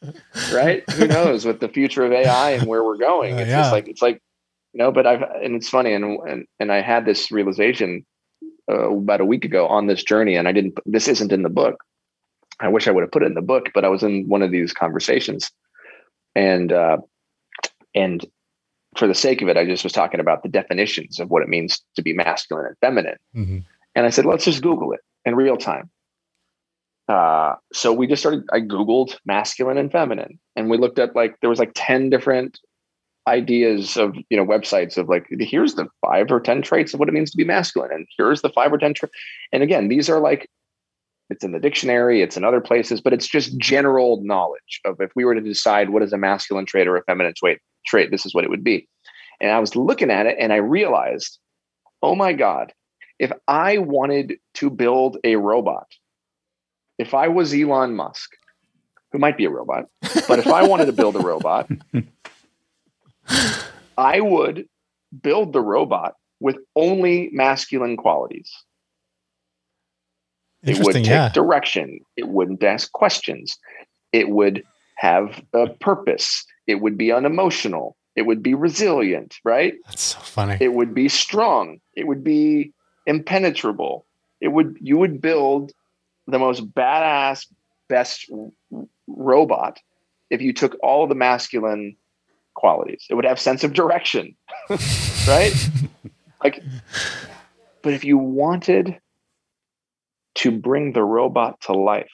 [0.53, 0.89] right?
[0.93, 3.35] Who knows with the future of AI and where we're going?
[3.35, 3.61] Uh, it's yeah.
[3.61, 4.23] just like it's like
[4.73, 8.05] you know but i've and it's funny and and, and i had this realization
[8.71, 11.49] uh, about a week ago on this journey and i didn't this isn't in the
[11.49, 11.83] book
[12.61, 14.43] i wish i would have put it in the book but i was in one
[14.43, 15.51] of these conversations
[16.35, 16.99] and uh
[17.95, 18.27] and
[18.97, 21.49] for the sake of it, I just was talking about the definitions of what it
[21.49, 23.17] means to be masculine and feminine.
[23.35, 23.59] Mm-hmm.
[23.95, 25.91] And I said, let's just Google it in real time.
[27.09, 31.39] Uh, so we just started, I Googled masculine and feminine, and we looked at like,
[31.41, 32.59] there was like 10 different
[33.29, 37.09] ideas of, you know, websites of like, here's the five or 10 traits of what
[37.09, 37.91] it means to be masculine.
[37.93, 38.95] And here's the five or 10.
[38.95, 39.09] Tra-
[39.53, 40.49] and again, these are like,
[41.29, 45.11] it's in the dictionary, it's in other places, but it's just general knowledge of if
[45.17, 48.25] we were to decide what is a masculine trait or a feminine trait, trait, this
[48.27, 48.89] is what it would be.
[49.41, 51.39] And I was looking at it and I realized,
[52.03, 52.73] oh my God,
[53.19, 55.87] if I wanted to build a robot,
[56.99, 58.31] if I was Elon Musk,
[59.13, 59.87] who might be a robot,
[60.29, 61.69] but if I wanted to build a robot,
[63.99, 64.69] I would
[65.23, 68.51] build the robot with only masculine qualities.
[70.63, 71.29] It would take Yeah.
[71.31, 72.01] direction.
[72.17, 73.57] It wouldn't ask questions.
[74.13, 74.65] It would
[74.97, 76.45] have a purpose.
[76.67, 77.97] It would be unemotional.
[78.17, 79.75] It would be resilient, right?
[79.87, 80.57] That's so funny.
[80.61, 81.81] It would be strong.
[81.95, 82.73] It would be
[83.07, 84.07] impenetrable.
[84.41, 85.73] It would you would build
[86.27, 87.47] the most badass
[87.89, 88.31] best
[89.07, 89.79] robot
[90.31, 91.97] if you took all of the masculine
[92.55, 93.05] qualities.
[93.09, 94.37] It would have sense of direction,
[95.29, 95.71] right?
[96.43, 96.63] like
[97.83, 98.99] but if you wanted
[100.37, 102.11] to bring the robot to life,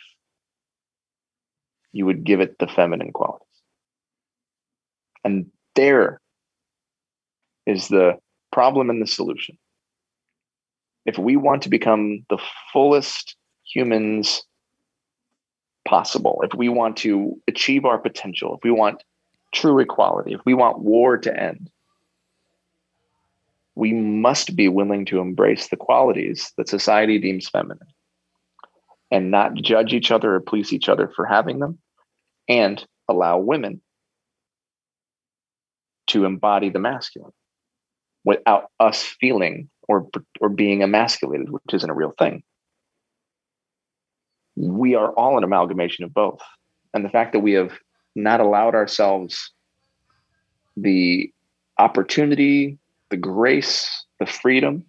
[1.92, 3.46] you would give it the feminine qualities.
[5.24, 6.20] And there
[7.66, 8.18] is the
[8.50, 9.56] problem and the solution.
[11.06, 12.38] If we want to become the
[12.72, 13.36] fullest
[13.72, 14.42] humans
[15.86, 19.02] possible, if we want to achieve our potential, if we want
[19.52, 21.70] true equality, if we want war to end,
[23.74, 27.88] we must be willing to embrace the qualities that society deems feminine
[29.10, 31.78] and not judge each other or police each other for having them
[32.48, 33.80] and allow women
[36.08, 37.32] to embody the masculine
[38.24, 40.08] without us feeling or
[40.40, 42.42] or being emasculated which isn't a real thing
[44.56, 46.40] we are all an amalgamation of both.
[46.94, 47.72] And the fact that we have
[48.14, 49.50] not allowed ourselves
[50.76, 51.32] the
[51.78, 52.78] opportunity
[53.10, 54.84] the grace the freedom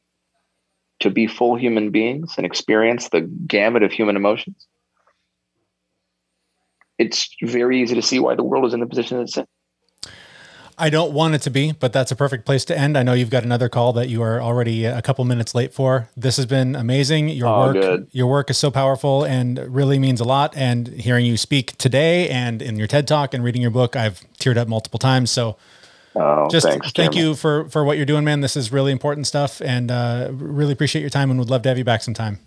[0.99, 4.68] to be full human beings and experience the gamut of human emotions
[6.97, 9.45] it's very easy to see why the world is in the position it's in
[10.78, 12.97] I don't want it to be, but that's a perfect place to end.
[12.97, 16.09] I know you've got another call that you are already a couple minutes late for.
[16.17, 17.30] This has been amazing.
[17.30, 18.07] Your Oh, work, good.
[18.11, 20.53] your work is so powerful and really means a lot.
[20.55, 24.21] And hearing you speak today and in your TED talk and reading your book, I've
[24.39, 25.30] teared up multiple times.
[25.32, 25.57] So
[26.15, 27.30] oh just thanks thank Jeremy.
[27.30, 28.41] you for for what you're doing, man.
[28.41, 31.30] This is really important stuff, and uh, really appreciate your time.
[31.30, 32.39] And would love to have you back sometime.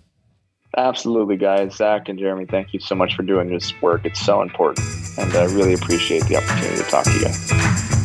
[0.77, 1.77] Absolutely, guys.
[1.77, 4.05] Zach and Jeremy, thank you so much for doing this work.
[4.05, 4.85] It's so important.
[5.17, 7.96] And I really appreciate the opportunity to talk to you guys.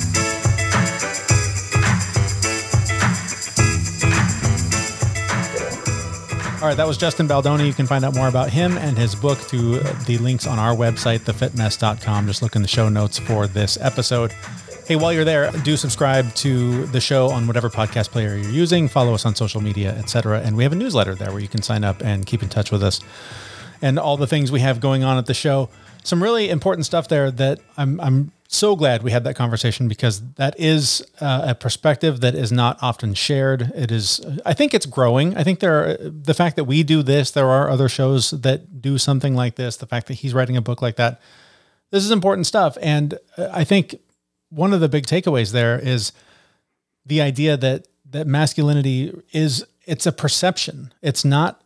[6.62, 7.66] All right, that was Justin Baldoni.
[7.66, 10.76] You can find out more about him and his book through the links on our
[10.76, 12.28] website, thefitmess.com.
[12.28, 14.32] Just look in the show notes for this episode.
[14.86, 18.88] Hey, while you're there, do subscribe to the show on whatever podcast player you're using.
[18.88, 20.42] Follow us on social media, etc.
[20.42, 22.72] And we have a newsletter there where you can sign up and keep in touch
[22.72, 23.00] with us
[23.82, 25.68] and all the things we have going on at the show.
[26.04, 30.22] Some really important stuff there that I'm I'm so glad we had that conversation because
[30.34, 33.72] that is uh, a perspective that is not often shared.
[33.74, 35.38] It is, I think it's growing.
[35.38, 38.82] I think there are the fact that we do this, there are other shows that
[38.82, 39.78] do something like this.
[39.78, 41.22] The fact that he's writing a book like that,
[41.92, 42.78] this is important stuff.
[42.82, 43.96] And uh, I think
[44.50, 46.12] one of the big takeaways there is
[47.06, 50.94] the idea that that masculinity is it's a perception.
[51.02, 51.64] It's not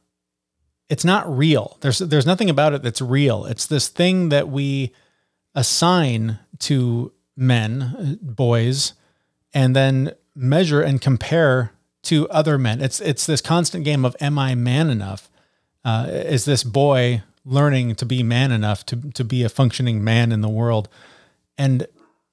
[0.87, 1.77] it's not real.
[1.81, 3.45] There's there's nothing about it that's real.
[3.45, 4.93] It's this thing that we
[5.55, 8.93] assign to men, uh, boys,
[9.53, 11.71] and then measure and compare
[12.03, 12.81] to other men.
[12.81, 15.29] It's it's this constant game of am I man enough?
[15.83, 20.31] Uh, is this boy learning to be man enough to to be a functioning man
[20.31, 20.87] in the world?
[21.57, 21.87] And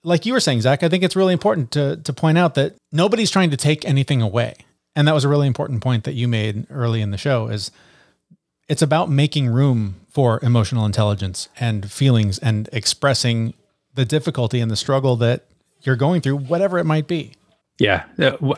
[0.04, 2.74] like you were saying, Zach, I think it's really important to to point out that
[2.90, 4.54] nobody's trying to take anything away.
[4.94, 7.70] And that was a really important point that you made early in the show is
[8.68, 13.54] it's about making room for emotional intelligence and feelings and expressing
[13.94, 15.46] the difficulty and the struggle that
[15.82, 17.32] you're going through, whatever it might be.
[17.78, 18.04] Yeah.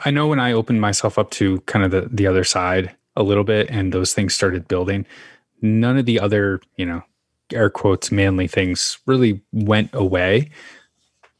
[0.05, 3.23] I know when I opened myself up to kind of the, the other side a
[3.23, 5.07] little bit and those things started building,
[5.63, 7.03] none of the other, you know,
[7.53, 10.51] air quotes, manly things really went away.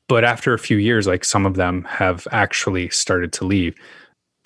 [0.09, 3.75] But after a few years, like some of them have actually started to leave.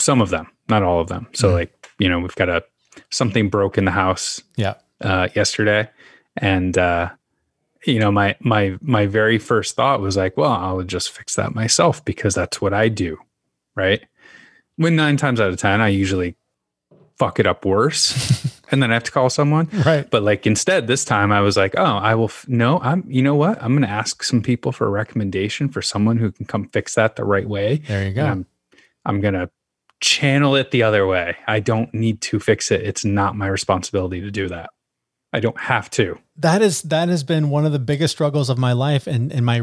[0.00, 1.26] Some of them, not all of them.
[1.34, 1.52] So, Mhm.
[1.54, 2.64] like, you know, we've got a
[3.10, 4.74] something broke in the house Yeah.
[5.00, 5.88] uh, yesterday,
[6.36, 7.10] and uh,
[7.84, 11.54] you know, my my my very first thought was like, well, I'll just fix that
[11.54, 13.18] myself because that's what I do,
[13.76, 14.04] right?
[14.76, 16.36] When nine times out of ten, I usually
[17.18, 19.68] fuck it up worse, and then I have to call someone.
[19.84, 20.08] Right.
[20.08, 22.26] But like instead, this time I was like, oh, I will.
[22.26, 23.04] F- no, I'm.
[23.08, 23.62] You know what?
[23.62, 26.94] I'm going to ask some people for a recommendation for someone who can come fix
[26.96, 27.76] that the right way.
[27.76, 28.22] There you go.
[28.22, 28.46] And I'm,
[29.04, 29.50] I'm going to
[30.00, 31.36] channel it the other way.
[31.46, 32.82] I don't need to fix it.
[32.82, 34.70] It's not my responsibility to do that.
[35.32, 36.18] I don't have to.
[36.36, 39.44] that is that has been one of the biggest struggles of my life and in
[39.44, 39.62] my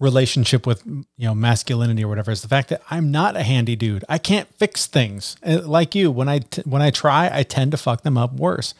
[0.00, 3.76] relationship with you know masculinity or whatever is the fact that I'm not a handy
[3.76, 4.04] dude.
[4.08, 5.36] I can't fix things.
[5.46, 8.34] Uh, Like you, when I t- when I try, I tend to fuck them up
[8.34, 8.74] worse.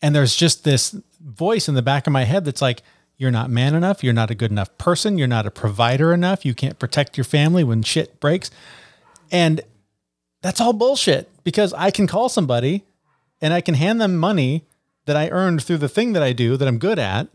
[0.00, 2.82] And there's just this voice in the back of my head that's like,
[3.18, 6.44] you're not man enough, you're not a good enough person, you're not a provider enough,
[6.44, 8.50] you can't protect your family when shit breaks.
[9.30, 9.60] And
[10.42, 12.84] that's all bullshit because I can call somebody
[13.40, 14.64] and I can hand them money
[15.06, 17.28] that I earned through the thing that I do that I'm good at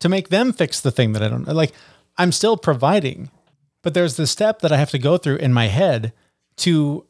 [0.00, 1.72] to make them fix the thing that I don't like.
[2.16, 3.30] I'm still providing,
[3.82, 6.12] but there's the step that I have to go through in my head
[6.56, 7.06] to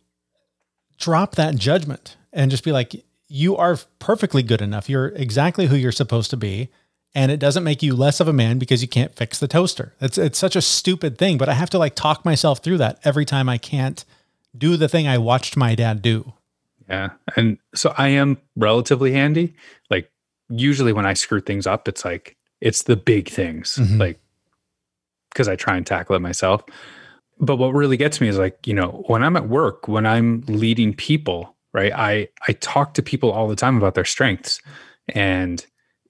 [0.98, 4.88] drop that judgment and just be like, you are perfectly good enough.
[4.88, 6.70] You're exactly who you're supposed to be.
[7.14, 9.94] And it doesn't make you less of a man because you can't fix the toaster.
[10.00, 13.00] It's it's such a stupid thing, but I have to like talk myself through that
[13.02, 14.04] every time I can't
[14.56, 16.34] do the thing I watched my dad do.
[16.88, 17.10] Yeah.
[17.36, 19.54] And so I am relatively handy.
[19.90, 20.10] Like
[20.48, 23.76] usually when I screw things up, it's like it's the big things.
[23.80, 23.98] Mhm.
[24.00, 24.20] Like
[25.30, 26.62] because I try and tackle it myself.
[27.40, 30.40] But what really gets me is like, you know, when I'm at work, when I'm
[30.48, 31.92] leading people, right?
[31.94, 34.60] I I talk to people all the time about their strengths.
[35.14, 35.64] And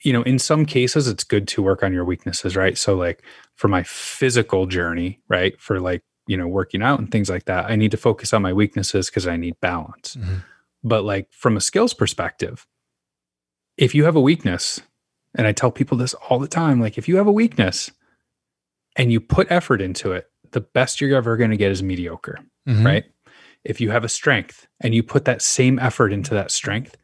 [0.05, 2.79] you know, in some cases it's good to work on your weaknesses, right?
[2.79, 3.22] So like
[3.57, 5.61] for my physical journey, right?
[5.61, 8.41] For like, you know, working out and things like that, I need to focus on
[8.43, 10.16] my weaknesses because I need balance.
[10.16, 10.45] Mhm.
[10.89, 12.66] But like from a skills perspective,
[13.76, 14.80] if you have a weakness,
[15.34, 17.91] and I tell people this all the time, like if you have a weakness
[18.97, 22.39] and you put effort into it, the best you're ever going to get is mediocre,
[22.66, 22.84] Mhm.
[22.84, 23.05] right?
[23.64, 26.97] If you have a strength and you put that same effort into that strength,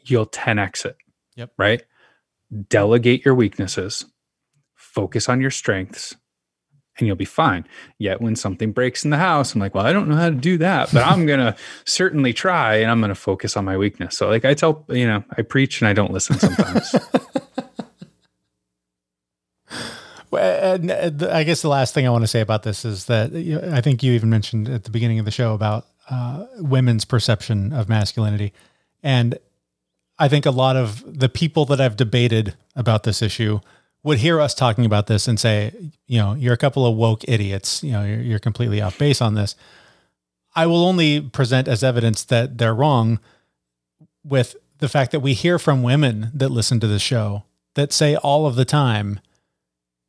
[0.00, 0.96] you'll 10x it.
[1.36, 1.52] Yep.
[1.58, 1.82] Right?
[2.68, 4.06] Delegate your weaknesses,
[4.74, 6.16] focus on your strengths,
[6.98, 7.66] and you'll be fine.
[7.98, 10.34] Yet when something breaks in the house, I'm like, well, I don't know how to
[10.34, 13.76] do that, but I'm going to certainly try and I'm going to focus on my
[13.76, 14.16] weakness.
[14.16, 16.94] So, like, I tell, you know, I preach and I don't listen sometimes.
[20.30, 23.32] Well, uh, I guess the last thing I want to say about this is that
[23.72, 27.72] I think you even mentioned at the beginning of the show about uh, women's perception
[27.72, 28.52] of masculinity.
[29.02, 29.38] And
[30.18, 33.60] I think a lot of the people that I've debated about this issue
[34.02, 35.72] would hear us talking about this and say,
[36.06, 37.82] you know, you're a couple of woke idiots.
[37.82, 39.56] You know, you're, you're completely off base on this.
[40.54, 43.20] I will only present as evidence that they're wrong
[44.24, 47.44] with the fact that we hear from women that listen to the show
[47.74, 49.20] that say all of the time,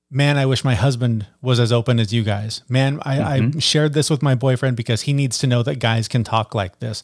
[0.10, 2.64] man, I wish my husband was as open as you guys.
[2.70, 3.60] Man, I, I mm-hmm.
[3.60, 6.80] shared this with my boyfriend because he needs to know that guys can talk like
[6.80, 7.04] this.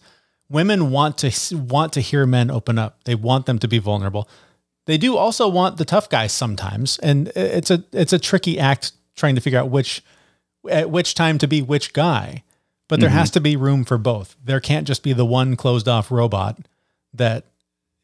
[0.50, 3.04] Women want to want to hear men open up.
[3.06, 4.30] They want them to be vulnerable.
[4.86, 8.92] They do also want the tough guys sometimes, and it's a it's a tricky act
[9.16, 10.04] trying to figure out which
[10.70, 12.44] at which time to be which guy.
[12.88, 13.34] But there has mm-hmm.
[13.34, 14.36] to be room for both.
[14.44, 16.60] There can't just be the one closed off robot
[17.16, 17.46] that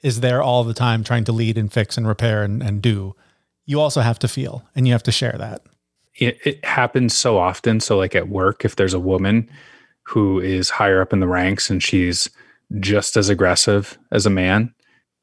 [0.01, 3.15] is there all the time trying to lead and fix and repair and, and do
[3.65, 5.61] you also have to feel and you have to share that.
[6.15, 7.79] it, it happens so often.
[7.79, 9.49] So, like at work, if there's a woman
[10.03, 12.29] who is higher up in the ranks and she's
[12.79, 14.73] just as aggressive as a man,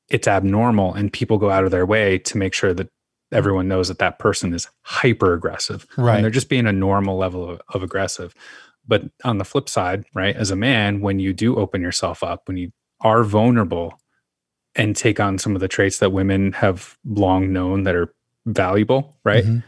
[0.08, 0.94] it's abnormal.
[0.94, 2.88] And people go out of their way to make sure that
[3.32, 5.86] everyone knows that that person is hyper aggressive.
[5.96, 6.16] Right.
[6.16, 8.34] And they're just being a normal level of, of aggressive.
[8.86, 12.48] But on the flip side, right, as a man, when you do open yourself up,
[12.48, 14.00] when you are vulnerable
[14.74, 18.14] and take on some of the traits that women have long known that are
[18.46, 19.44] valuable, right?
[19.44, 19.62] Mhm.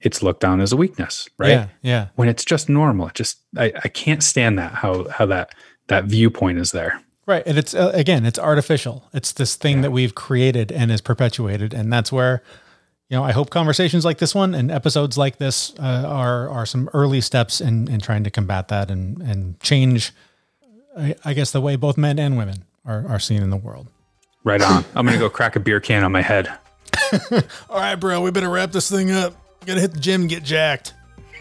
[0.00, 1.50] It's looked on as a weakness, right?
[1.50, 1.68] Yeah.
[1.82, 2.08] Yeah.
[2.16, 3.08] When it's just normal.
[3.08, 5.54] It just I, I can't stand that how how that
[5.86, 7.00] that viewpoint is there.
[7.26, 7.42] Right.
[7.44, 9.04] And it's, uh, again, it's artificial.
[9.12, 11.74] It's this thing that we've created and is perpetuated.
[11.74, 12.42] And that's where,
[13.08, 16.64] you know, I hope conversations like this one and episodes like this uh, are, are
[16.64, 20.12] some early steps in, in trying to combat that and, and change,
[20.96, 23.88] I, I guess, the way both men and women are, are seen in the world.
[24.44, 24.84] Right on.
[24.94, 26.48] I'm gonna go crack a beer can on my head.
[27.68, 29.34] All right, bro, we better wrap this thing up.
[29.66, 30.94] Gotta hit the gym and get jacked.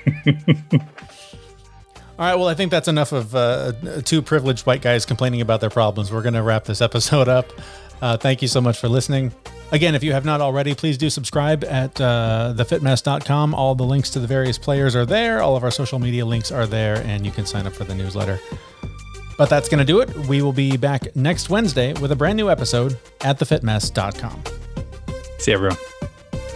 [2.18, 3.74] All right, well, I think that's enough of uh,
[4.06, 6.14] two privileged white guys complaining about their problems.
[6.14, 7.52] We're going to wrap this episode up.
[8.02, 9.34] Uh, thank you so much for listening.
[9.72, 13.54] Again, if you have not already, please do subscribe at uh, thefitmess.com.
[13.54, 15.42] All the links to the various players are there.
[15.42, 17.96] All of our social media links are there, and you can sign up for the
[17.96, 18.40] newsletter.
[19.38, 20.16] But that's going to do it.
[20.28, 24.44] We will be back next Wednesday with a brand new episode at thefitmess.com.
[25.40, 25.78] See everyone.